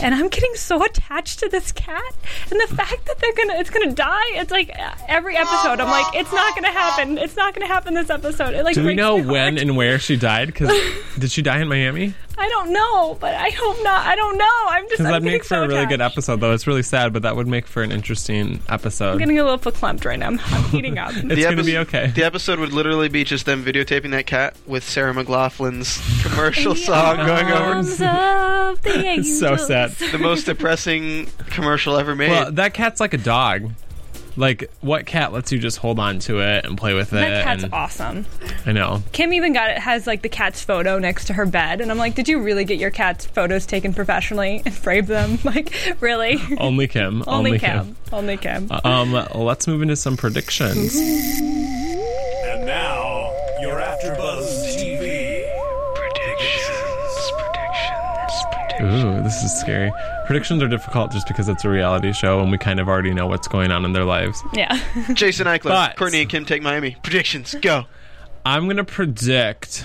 and 0.03 0.15
I'm 0.15 0.29
getting 0.29 0.55
so 0.55 0.83
attached 0.85 1.41
to 1.41 1.49
this 1.49 1.73
cat. 1.73 2.15
And 2.51 2.59
the 2.61 2.75
fact 2.75 3.05
that 3.07 3.19
they're 3.21 3.35
gonna 3.35 3.59
it's 3.61 3.71
gonna 3.71 3.93
die, 3.93 4.31
it's 4.33 4.51
like 4.51 4.71
uh, 4.79 4.93
every 5.09 5.37
episode 5.37 5.81
I'm 5.81 5.89
like, 5.89 6.15
it's 6.15 6.33
not 6.33 6.55
gonna 6.55 6.73
happen. 6.73 7.17
It's 7.19 7.37
not 7.37 7.55
gonna 7.55 7.67
happen 7.67 7.95
this 7.95 8.11
episode. 8.11 8.55
It 8.55 8.65
like 8.65 8.75
Do 8.75 8.85
we 8.85 8.95
know 8.95 9.17
when 9.23 9.57
and 9.59 9.77
where 9.77 9.99
she 9.99 10.17
died? 10.17 10.49
Because 10.49 10.71
did 11.19 11.31
she 11.31 11.43
die 11.43 11.61
in 11.61 11.69
Miami? 11.69 12.15
I 12.41 12.49
don't 12.49 12.73
know, 12.73 13.19
but 13.21 13.35
I 13.35 13.51
hope 13.51 13.77
not. 13.83 14.07
I 14.07 14.17
don't 14.17 14.39
know. 14.39 14.49
I'm 14.69 14.85
just 14.85 14.93
Because 14.93 15.07
I'm 15.07 15.13
that 15.13 15.19
getting 15.21 15.33
makes 15.35 15.49
for 15.49 15.55
so 15.57 15.63
a 15.65 15.69
really 15.69 15.85
good 15.87 16.01
episode, 16.01 16.41
though. 16.41 16.53
It's 16.53 16.67
really 16.67 16.83
sad, 16.83 17.13
but 17.13 17.21
that 17.23 17.37
would 17.37 17.47
make 17.47 17.67
for 17.67 17.83
an 17.83 17.93
interesting 17.93 18.61
episode. 18.69 19.13
I'm 19.13 19.19
getting 19.19 19.39
a 19.39 19.45
little 19.45 19.59
verklumped 19.59 20.07
right 20.07 20.19
now. 20.19 20.29
I'm, 20.29 20.41
I'm 20.41 20.65
heating 20.71 20.97
up. 20.97 21.11
it's 21.15 21.23
The 21.23 21.29
going 21.43 21.57
to 21.57 21.63
epis- 21.63 21.67
be 21.67 21.79
okay. 21.79 22.07
The 22.15 22.25
episode 22.25 22.59
would 22.59 22.73
literally 22.73 23.09
be 23.09 23.25
just 23.25 23.45
them 23.45 23.63
videotaping 23.63 24.13
that 24.13 24.27
cat 24.27 24.57
with 24.67 24.85
Sarah 24.85 25.13
McLachlan's 25.13 26.01
commercial 26.23 26.75
song 26.75 27.19
going 27.19 27.47
over. 27.51 27.79
Of 27.81 28.81
the 28.83 29.03
It's 29.19 29.39
so 29.39 29.57
sad. 29.57 29.91
The 29.91 30.19
most 30.19 30.45
depressing 30.47 31.27
commercial 31.51 31.97
ever 31.97 32.15
made. 32.17 32.31
Well, 32.31 32.53
that 32.53 32.73
cat's 32.73 33.01
like 33.01 33.13
a 33.13 33.19
dog. 33.19 33.71
Like, 34.41 34.71
what 34.81 35.05
cat 35.05 35.35
lets 35.35 35.53
you 35.53 35.59
just 35.59 35.77
hold 35.77 35.99
on 35.99 36.19
to 36.21 36.41
it 36.41 36.65
and 36.65 36.79
play 36.79 36.95
with 36.95 37.13
it? 37.13 37.17
That 37.17 37.45
cat's 37.45 37.63
and, 37.63 37.75
awesome. 37.75 38.27
I 38.65 38.73
know. 38.73 39.03
Kim 39.13 39.35
even 39.35 39.53
got 39.53 39.69
it 39.69 39.77
has 39.77 40.07
like 40.07 40.23
the 40.23 40.31
cat's 40.31 40.63
photo 40.63 40.99
next 40.99 41.27
to 41.27 41.35
her 41.35 41.45
bed, 41.45 41.83
and 41.83 41.91
I'm 41.91 41.99
like, 41.99 42.15
did 42.15 42.27
you 42.27 42.41
really 42.41 42.65
get 42.65 42.79
your 42.79 42.91
cat's 42.91 43.27
photos 43.27 43.67
taken 43.67 43.93
professionally 43.93 44.63
and 44.65 44.75
frame 44.85 45.05
them? 45.05 45.39
Like, 45.51 45.75
really? 46.01 46.39
Only 46.59 46.87
Kim. 46.87 47.25
Only 47.27 47.59
Kim. 47.59 47.97
Only 48.13 48.37
Kim. 48.37 48.69
Um, 48.85 49.13
let's 49.35 49.67
move 49.67 49.83
into 49.83 49.97
some 49.97 50.17
predictions. 50.17 50.95
And 50.97 52.65
now, 52.65 53.33
your 53.61 53.81
AfterBuzz 53.81 54.77
TV 54.77 55.45
predictions. 55.97 57.33
Predictions. 57.37 58.45
Predictions. 58.53 59.05
Ooh, 59.05 59.23
this 59.25 59.43
is 59.43 59.53
scary. 59.61 59.91
Predictions 60.31 60.63
are 60.63 60.69
difficult 60.69 61.11
just 61.11 61.27
because 61.27 61.49
it's 61.49 61.65
a 61.65 61.69
reality 61.69 62.13
show 62.13 62.39
and 62.39 62.53
we 62.53 62.57
kind 62.57 62.79
of 62.79 62.89
already 62.89 63.13
know 63.13 63.27
what's 63.27 63.49
going 63.49 63.73
on 63.73 63.85
in 63.85 63.93
their 63.93 64.05
lives. 64.05 64.41
yeah. 64.53 64.81
Jason 65.15 65.49
Eichler, 65.49 65.65
But- 65.71 65.97
Kourtney 65.97 66.21
and 66.21 66.31
Kim 66.31 66.45
take 66.45 66.63
Miami. 66.63 66.97
Predictions, 67.03 67.57
go. 67.61 67.87
I'm 68.47 68.69
gonna 68.69 68.85
predict. 68.85 69.85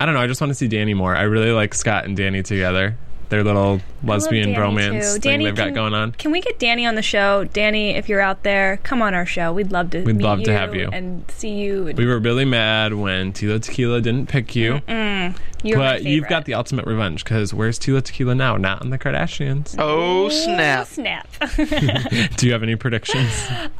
I 0.00 0.06
don't 0.06 0.14
know. 0.14 0.20
I 0.22 0.28
just 0.28 0.40
want 0.40 0.50
to 0.50 0.54
see 0.54 0.66
Danny 0.66 0.94
more. 0.94 1.14
I 1.14 1.24
really 1.24 1.50
like 1.52 1.74
Scott 1.74 2.06
and 2.06 2.16
Danny 2.16 2.42
together. 2.42 2.96
Their 3.28 3.42
little 3.42 3.80
lesbian 4.04 4.52
Danny, 4.52 4.58
bromance 4.58 5.00
too. 5.14 5.20
thing 5.20 5.20
Danny, 5.32 5.44
they've 5.46 5.54
got 5.56 5.64
can- 5.66 5.74
going 5.74 5.94
on. 5.94 6.12
Can 6.12 6.30
we 6.30 6.40
get 6.40 6.58
Danny 6.58 6.86
on 6.86 6.94
the 6.94 7.02
show? 7.02 7.44
Danny, 7.44 7.90
if 7.96 8.08
you're 8.08 8.20
out 8.20 8.42
there, 8.44 8.78
come 8.84 9.02
on 9.02 9.14
our 9.14 9.26
show. 9.26 9.52
We'd 9.52 9.72
love 9.72 9.90
to. 9.90 10.02
We'd 10.04 10.16
meet 10.16 10.24
love 10.24 10.42
to 10.44 10.52
have 10.52 10.74
you. 10.74 10.88
and 10.92 11.24
see 11.30 11.50
you. 11.54 11.92
We 11.96 12.06
were 12.06 12.18
really 12.20 12.44
mad 12.44 12.94
when 12.94 13.32
Tila 13.32 13.60
Tequila 13.60 14.00
didn't 14.00 14.28
pick 14.28 14.54
you, 14.54 14.80
You're 15.62 15.78
my 15.78 15.94
but 15.94 16.04
you've 16.04 16.28
got 16.28 16.44
the 16.44 16.54
ultimate 16.54 16.86
revenge 16.86 17.24
because 17.24 17.52
where's 17.52 17.78
Tila 17.78 18.02
Tequila 18.02 18.34
now? 18.36 18.56
Not 18.56 18.82
on 18.82 18.90
the 18.90 18.98
Kardashians. 18.98 19.74
Oh, 19.78 20.26
Oh, 20.26 20.28
snap. 20.28 20.86
snap. 20.86 21.28
Do 22.36 22.46
you 22.46 22.52
have 22.52 22.62
any 22.62 22.76
predictions? 22.76 23.30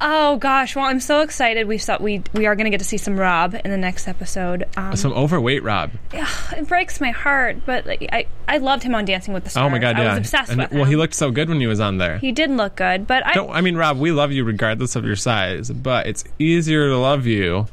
oh 0.01 0.37
gosh, 0.39 0.75
well 0.77 0.85
I'm 0.87 1.01
so 1.01 1.21
excited. 1.21 1.69
We 1.69 1.79
saw 1.79 1.99
we 2.01 2.23
we 2.35 2.47
are 2.47 2.55
going 2.57 2.65
to 2.65 2.71
get 2.71 2.79
to 2.79 2.85
see 2.85 2.97
some 2.97 3.19
Rob 3.19 3.55
in 3.65 3.71
the 3.71 3.77
next 3.77 4.09
episode. 4.09 4.65
Um, 4.77 4.97
Some 4.97 5.13
overweight 5.13 5.63
Rob. 5.63 5.93
Yeah, 6.13 6.29
it 6.57 6.67
breaks 6.69 7.01
my 7.01 7.11
heart, 7.11 7.59
but 7.67 7.87
like, 7.87 8.09
I 8.13 8.27
I 8.49 8.59
loved 8.59 8.83
him 8.83 8.95
on 8.95 9.05
Dancing 9.05 9.35
with 9.37 9.44
the 9.44 9.51
Stars. 9.51 9.66
Oh 9.66 9.70
my 9.70 9.79
god, 9.79 9.96
I 9.96 10.03
yeah. 10.03 10.09
was 10.11 10.18
obsessed 10.18 10.51
And- 10.51 10.61
with 10.62 10.72
him. 10.72 10.79
Well, 10.79 10.88
he 10.88 10.96
looked 10.96 11.14
so 11.14 11.31
good 11.31 11.49
when 11.49 11.61
he 11.61 11.66
was 11.66 11.79
on 11.81 11.99
there. 11.99 12.18
He 12.18 12.33
did 12.33 12.51
look 12.51 12.77
good, 12.77 13.07
but 13.07 13.25
I 13.25 13.35
Don't, 13.35 13.51
I 13.51 13.61
mean, 13.61 13.77
Rob, 13.77 13.99
we 13.99 14.11
love 14.12 14.33
you 14.33 14.42
regardless 14.44 14.96
of 14.96 15.05
your 15.05 15.16
size, 15.16 15.70
but 15.70 16.07
it's 16.07 16.25
easier 16.38 16.88
to 16.88 16.96
love 16.99 17.27
you 17.27 17.66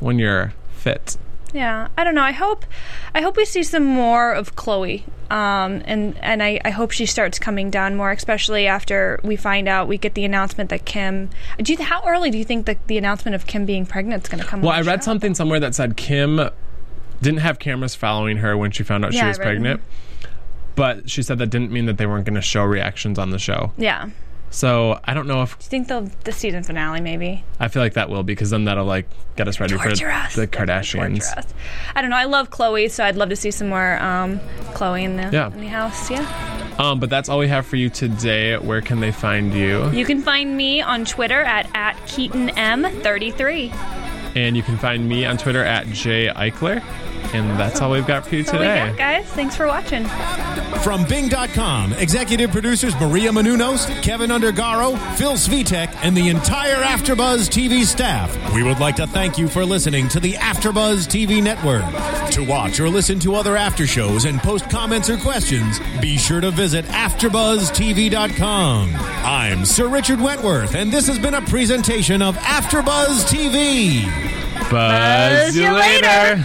when 0.00 0.18
you're 0.18 0.52
fit. 0.76 1.16
Yeah, 1.52 1.86
I 1.96 2.02
don't 2.02 2.16
know. 2.16 2.22
I 2.22 2.32
hope, 2.32 2.64
I 3.14 3.20
hope 3.20 3.36
we 3.36 3.44
see 3.44 3.62
some 3.62 3.84
more 3.84 4.32
of 4.32 4.56
Khloe, 4.56 5.04
um, 5.30 5.82
and 5.84 6.18
and 6.18 6.42
I, 6.42 6.60
I 6.64 6.70
hope 6.70 6.90
she 6.90 7.06
starts 7.06 7.38
coming 7.38 7.70
down 7.70 7.94
more, 7.94 8.10
especially 8.10 8.66
after 8.66 9.20
we 9.22 9.36
find 9.36 9.68
out 9.68 9.86
we 9.86 9.96
get 9.96 10.14
the 10.14 10.24
announcement 10.24 10.70
that 10.70 10.84
Kim. 10.84 11.30
Do 11.58 11.72
you 11.72 11.80
how 11.80 12.02
early 12.04 12.32
do 12.32 12.38
you 12.38 12.44
think 12.44 12.66
that 12.66 12.84
the 12.88 12.98
announcement 12.98 13.36
of 13.36 13.46
Kim 13.46 13.66
being 13.66 13.86
pregnant 13.86 14.24
is 14.24 14.28
going 14.28 14.42
to 14.42 14.46
come? 14.48 14.62
Well, 14.62 14.72
I 14.72 14.80
read 14.80 15.02
show? 15.02 15.04
something 15.04 15.32
somewhere 15.36 15.60
that 15.60 15.76
said 15.76 15.96
Kim 15.96 16.40
didn't 17.22 17.38
have 17.40 17.60
cameras 17.60 17.94
following 17.94 18.38
her 18.38 18.56
when 18.56 18.72
she 18.72 18.82
found 18.82 19.04
out 19.04 19.12
Yeah, 19.12 19.20
she 19.22 19.26
was 19.28 19.38
pregnant. 19.38 19.80
But 20.76 21.08
she 21.10 21.22
said 21.22 21.38
that 21.38 21.46
didn't 21.50 21.70
mean 21.70 21.86
that 21.86 21.98
they 21.98 22.06
weren't 22.06 22.24
going 22.24 22.34
to 22.34 22.40
show 22.42 22.64
reactions 22.64 23.18
on 23.18 23.30
the 23.30 23.38
show. 23.38 23.72
Yeah. 23.76 24.10
So 24.50 25.00
I 25.04 25.14
don't 25.14 25.26
know 25.26 25.42
if 25.42 25.58
Do 25.58 25.64
you 25.64 25.68
think 25.68 25.88
they'll 25.88 26.08
the 26.22 26.30
season 26.30 26.62
finale 26.62 27.00
maybe 27.00 27.42
I 27.58 27.66
feel 27.66 27.82
like 27.82 27.94
that 27.94 28.08
will 28.08 28.22
because 28.22 28.50
then 28.50 28.66
that'll 28.66 28.84
like 28.84 29.08
get 29.34 29.48
us 29.48 29.58
ready 29.58 29.74
torture 29.76 30.06
for 30.06 30.12
us? 30.12 30.36
the 30.36 30.46
Kardashians. 30.46 31.24
I 31.96 32.00
don't 32.00 32.10
know. 32.10 32.16
I 32.16 32.24
love 32.26 32.50
Khloe, 32.50 32.88
so 32.88 33.02
I'd 33.04 33.16
love 33.16 33.30
to 33.30 33.36
see 33.36 33.50
some 33.50 33.68
more 33.68 34.00
um, 34.00 34.38
Khloe 34.74 35.02
in 35.02 35.16
the 35.16 35.28
Yeah. 35.32 35.48
in 35.52 35.60
the 35.60 35.66
house. 35.66 36.08
Yeah. 36.08 36.24
Um, 36.78 37.00
but 37.00 37.10
that's 37.10 37.28
all 37.28 37.38
we 37.40 37.48
have 37.48 37.66
for 37.66 37.74
you 37.76 37.88
today. 37.90 38.56
Where 38.56 38.80
can 38.80 39.00
they 39.00 39.10
find 39.10 39.52
you? 39.52 39.90
You 39.90 40.04
can 40.04 40.22
find 40.22 40.56
me 40.56 40.80
on 40.80 41.04
Twitter 41.04 41.40
at 41.42 41.68
at 41.74 41.96
KeatonM33. 42.06 43.72
And 44.36 44.56
you 44.56 44.62
can 44.62 44.76
find 44.78 45.08
me 45.08 45.24
on 45.24 45.36
Twitter 45.36 45.64
at 45.64 45.86
Jay 45.88 46.28
Eichler. 46.28 46.82
And 47.34 47.58
that's 47.58 47.80
all 47.80 47.90
we've 47.90 48.06
got 48.06 48.24
for 48.26 48.36
you 48.36 48.44
That's 48.44 48.54
all 48.54 48.60
we 48.60 48.66
today. 48.66 48.88
got, 48.90 48.96
guys. 48.96 49.26
Thanks 49.26 49.56
for 49.56 49.66
watching. 49.66 50.04
From 50.84 51.04
Bing.com, 51.08 51.94
executive 51.94 52.52
producers 52.52 52.94
Maria 53.00 53.30
Menounos, 53.30 53.86
Kevin 54.02 54.30
Undergaro, 54.30 54.96
Phil 55.16 55.32
Svitek, 55.32 55.92
and 56.02 56.16
the 56.16 56.28
entire 56.28 56.76
Afterbuzz 56.82 57.48
TV 57.48 57.82
staff. 57.84 58.36
We 58.54 58.62
would 58.62 58.78
like 58.78 58.94
to 58.96 59.06
thank 59.08 59.36
you 59.36 59.48
for 59.48 59.64
listening 59.64 60.08
to 60.10 60.20
the 60.20 60.34
Afterbuzz 60.34 61.08
TV 61.08 61.42
network. 61.42 61.82
To 62.32 62.44
watch 62.44 62.78
or 62.80 62.88
listen 62.88 63.18
to 63.20 63.34
other 63.34 63.56
after 63.56 63.84
shows 63.86 64.24
and 64.26 64.38
post 64.40 64.70
comments 64.70 65.10
or 65.10 65.16
questions, 65.16 65.80
be 66.00 66.16
sure 66.16 66.40
to 66.40 66.50
visit 66.52 66.84
AfterbuzZTV.com. 66.86 68.90
I'm 68.96 69.64
Sir 69.64 69.88
Richard 69.88 70.20
Wentworth, 70.20 70.74
and 70.76 70.92
this 70.92 71.06
has 71.08 71.18
been 71.18 71.34
a 71.34 71.42
presentation 71.42 72.22
of 72.22 72.36
Afterbuzz 72.36 73.24
TV. 73.28 74.04
Buzz 74.70 75.56
you 75.56 75.72
later. 75.72 76.44